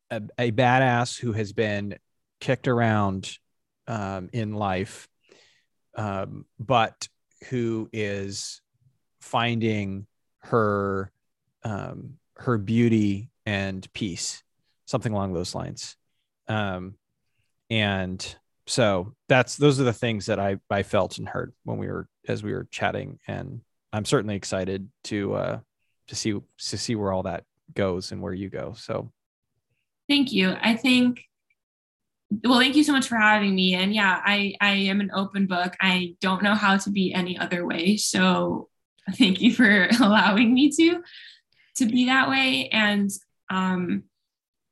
[0.09, 1.97] a, a badass who has been
[2.39, 3.37] kicked around
[3.87, 5.07] um, in life,
[5.95, 7.07] um, but
[7.49, 8.61] who is
[9.21, 10.07] finding
[10.39, 11.11] her
[11.63, 14.43] um, her beauty and peace,
[14.85, 15.95] something along those lines.
[16.47, 16.95] Um,
[17.69, 18.35] and
[18.67, 22.07] so that's those are the things that I I felt and heard when we were
[22.27, 23.61] as we were chatting and
[23.93, 25.59] I'm certainly excited to uh,
[26.07, 27.43] to see to see where all that
[27.73, 28.73] goes and where you go.
[28.77, 29.11] So,
[30.09, 30.55] thank you.
[30.61, 31.23] I think.
[32.43, 33.73] Well, thank you so much for having me.
[33.73, 35.75] And yeah, I I am an open book.
[35.79, 37.97] I don't know how to be any other way.
[37.97, 38.69] So,
[39.15, 41.01] thank you for allowing me to
[41.77, 42.67] to be that way.
[42.69, 43.09] And
[43.49, 44.03] um,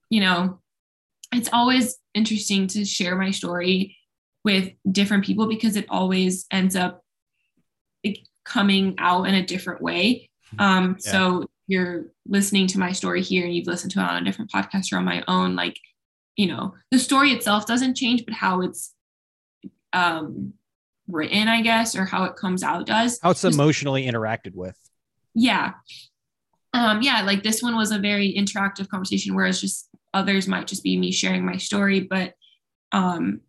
[0.09, 0.59] you know,
[1.35, 3.97] it's always interesting to share my story
[4.43, 7.03] with different people because it always ends up
[8.45, 10.29] coming out in a different way.
[10.51, 10.61] Hmm.
[10.61, 11.11] Um, yeah.
[11.11, 14.51] So you're listening to my story here and you've listened to it on a different
[14.51, 15.55] podcast or on my own.
[15.55, 15.77] Like,
[16.35, 18.93] you know, the story itself doesn't change, but how it's
[19.93, 20.53] um,
[21.07, 23.19] written, I guess, or how it comes out does.
[23.21, 24.77] How it's emotionally interacted with.
[25.33, 25.73] Yeah.
[26.73, 30.83] Um, yeah, like this one was a very interactive conversation, whereas just others might just
[30.83, 31.99] be me sharing my story.
[31.99, 32.33] But
[32.91, 33.41] um,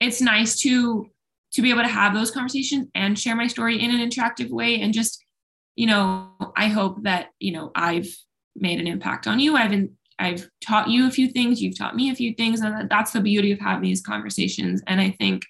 [0.00, 1.06] it's nice to
[1.52, 4.80] to be able to have those conversations and share my story in an interactive way.
[4.80, 5.22] And just
[5.76, 8.06] you know i hope that you know i've
[8.56, 9.56] made an impact on you.
[9.56, 11.60] I've i've taught you a few things.
[11.60, 12.60] You've taught me a few things.
[12.60, 14.82] And that's the beauty of having these conversations.
[14.86, 15.44] And i think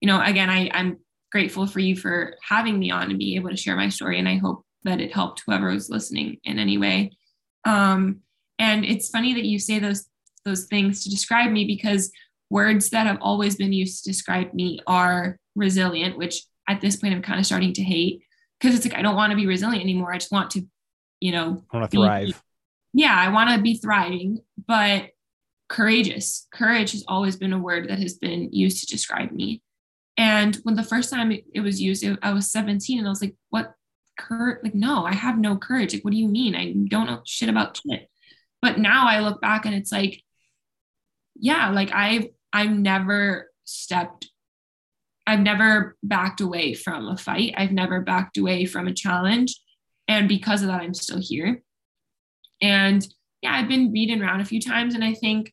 [0.00, 0.98] you know again i i'm
[1.30, 4.18] grateful for you for having me on and being able to share my story.
[4.18, 7.12] And i hope that it helped whoever was listening in any way.
[7.64, 8.20] Um
[8.58, 10.06] and it's funny that you say those
[10.44, 12.10] those things to describe me because
[12.50, 17.14] words that have always been used to describe me are resilient, which at this point
[17.14, 18.22] I'm kind of starting to hate
[18.60, 20.12] because it's like I don't want to be resilient anymore.
[20.12, 20.66] I just want to,
[21.20, 22.42] you know, I want to thrive.
[22.92, 25.10] yeah, I want to be thriving, but
[25.68, 26.46] courageous.
[26.52, 29.62] Courage has always been a word that has been used to describe me.
[30.18, 33.22] And when the first time it, was used, it, I was 17 and I was
[33.22, 33.72] like, what
[34.18, 34.58] courage?
[34.62, 35.94] Like, no, I have no courage.
[35.94, 36.54] Like, what do you mean?
[36.54, 38.08] I don't know shit about shit.
[38.60, 40.22] But now I look back and it's like,
[41.42, 44.30] yeah, like I've I've never stepped
[45.26, 47.54] I've never backed away from a fight.
[47.56, 49.60] I've never backed away from a challenge.
[50.08, 51.62] And because of that, I'm still here.
[52.60, 53.06] And
[53.40, 54.94] yeah, I've been beaten around a few times.
[54.94, 55.52] And I think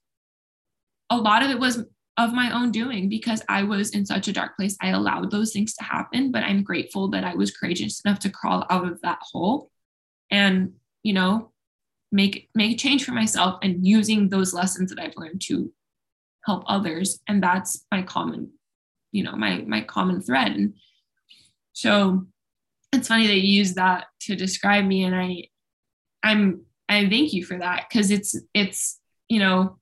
[1.09, 1.83] a lot of it was
[2.17, 4.75] of my own doing because I was in such a dark place.
[4.81, 8.29] I allowed those things to happen, but I'm grateful that I was courageous enough to
[8.29, 9.71] crawl out of that hole
[10.29, 10.73] and,
[11.03, 11.51] you know,
[12.11, 15.71] make make change for myself and using those lessons that I've learned to
[16.45, 17.19] help others.
[17.27, 18.51] And that's my common
[19.11, 20.51] you know my my common thread.
[20.51, 20.73] And
[21.73, 22.27] so
[22.91, 25.03] it's funny that you use that to describe me.
[25.03, 25.43] And i
[26.23, 27.85] i'm i thank you for that.
[27.89, 29.77] Because it's it's you know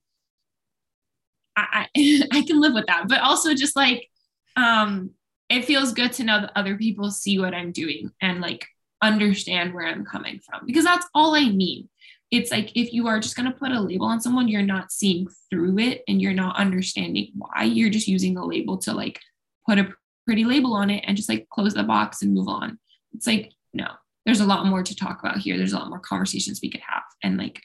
[1.55, 1.87] i
[2.31, 3.07] i can live with that.
[3.07, 4.09] But also just like
[4.55, 5.11] um
[5.49, 8.65] it feels good to know that other people see what i'm doing and like
[9.01, 10.65] understand where i'm coming from.
[10.65, 11.87] Because that's all i need
[12.31, 14.91] it's like if you are just going to put a label on someone, you're not
[14.91, 17.63] seeing through it and you're not understanding why.
[17.63, 19.19] You're just using the label to like
[19.65, 19.93] put a
[20.25, 22.79] pretty label on it and just like close the box and move on.
[23.13, 23.87] It's like, no,
[24.25, 25.57] there's a lot more to talk about here.
[25.57, 27.03] There's a lot more conversations we could have.
[27.23, 27.61] And like,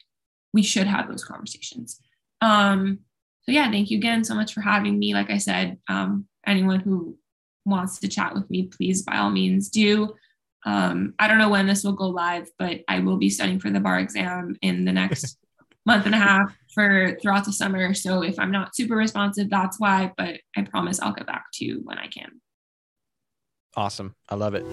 [0.53, 2.01] we should have those conversations.
[2.41, 3.01] Um,
[3.43, 5.15] so yeah, thank you again so much for having me.
[5.15, 7.19] Like I said, um, anyone who
[7.65, 10.15] wants to chat with me, please by all means do.
[10.65, 13.71] Um, I don't know when this will go live, but I will be studying for
[13.71, 15.39] the bar exam in the next
[15.87, 17.95] month and a half for throughout the summer.
[17.95, 21.65] So if I'm not super responsive, that's why, but I promise I'll get back to
[21.65, 22.41] you when I can.
[23.77, 24.15] Awesome.
[24.29, 24.67] I love it.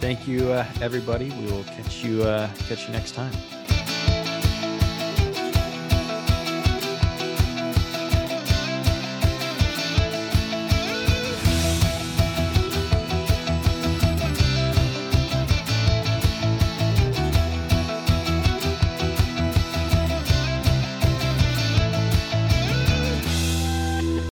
[0.00, 1.30] Thank you, uh, everybody.
[1.30, 3.32] We will catch you, uh, catch you next time.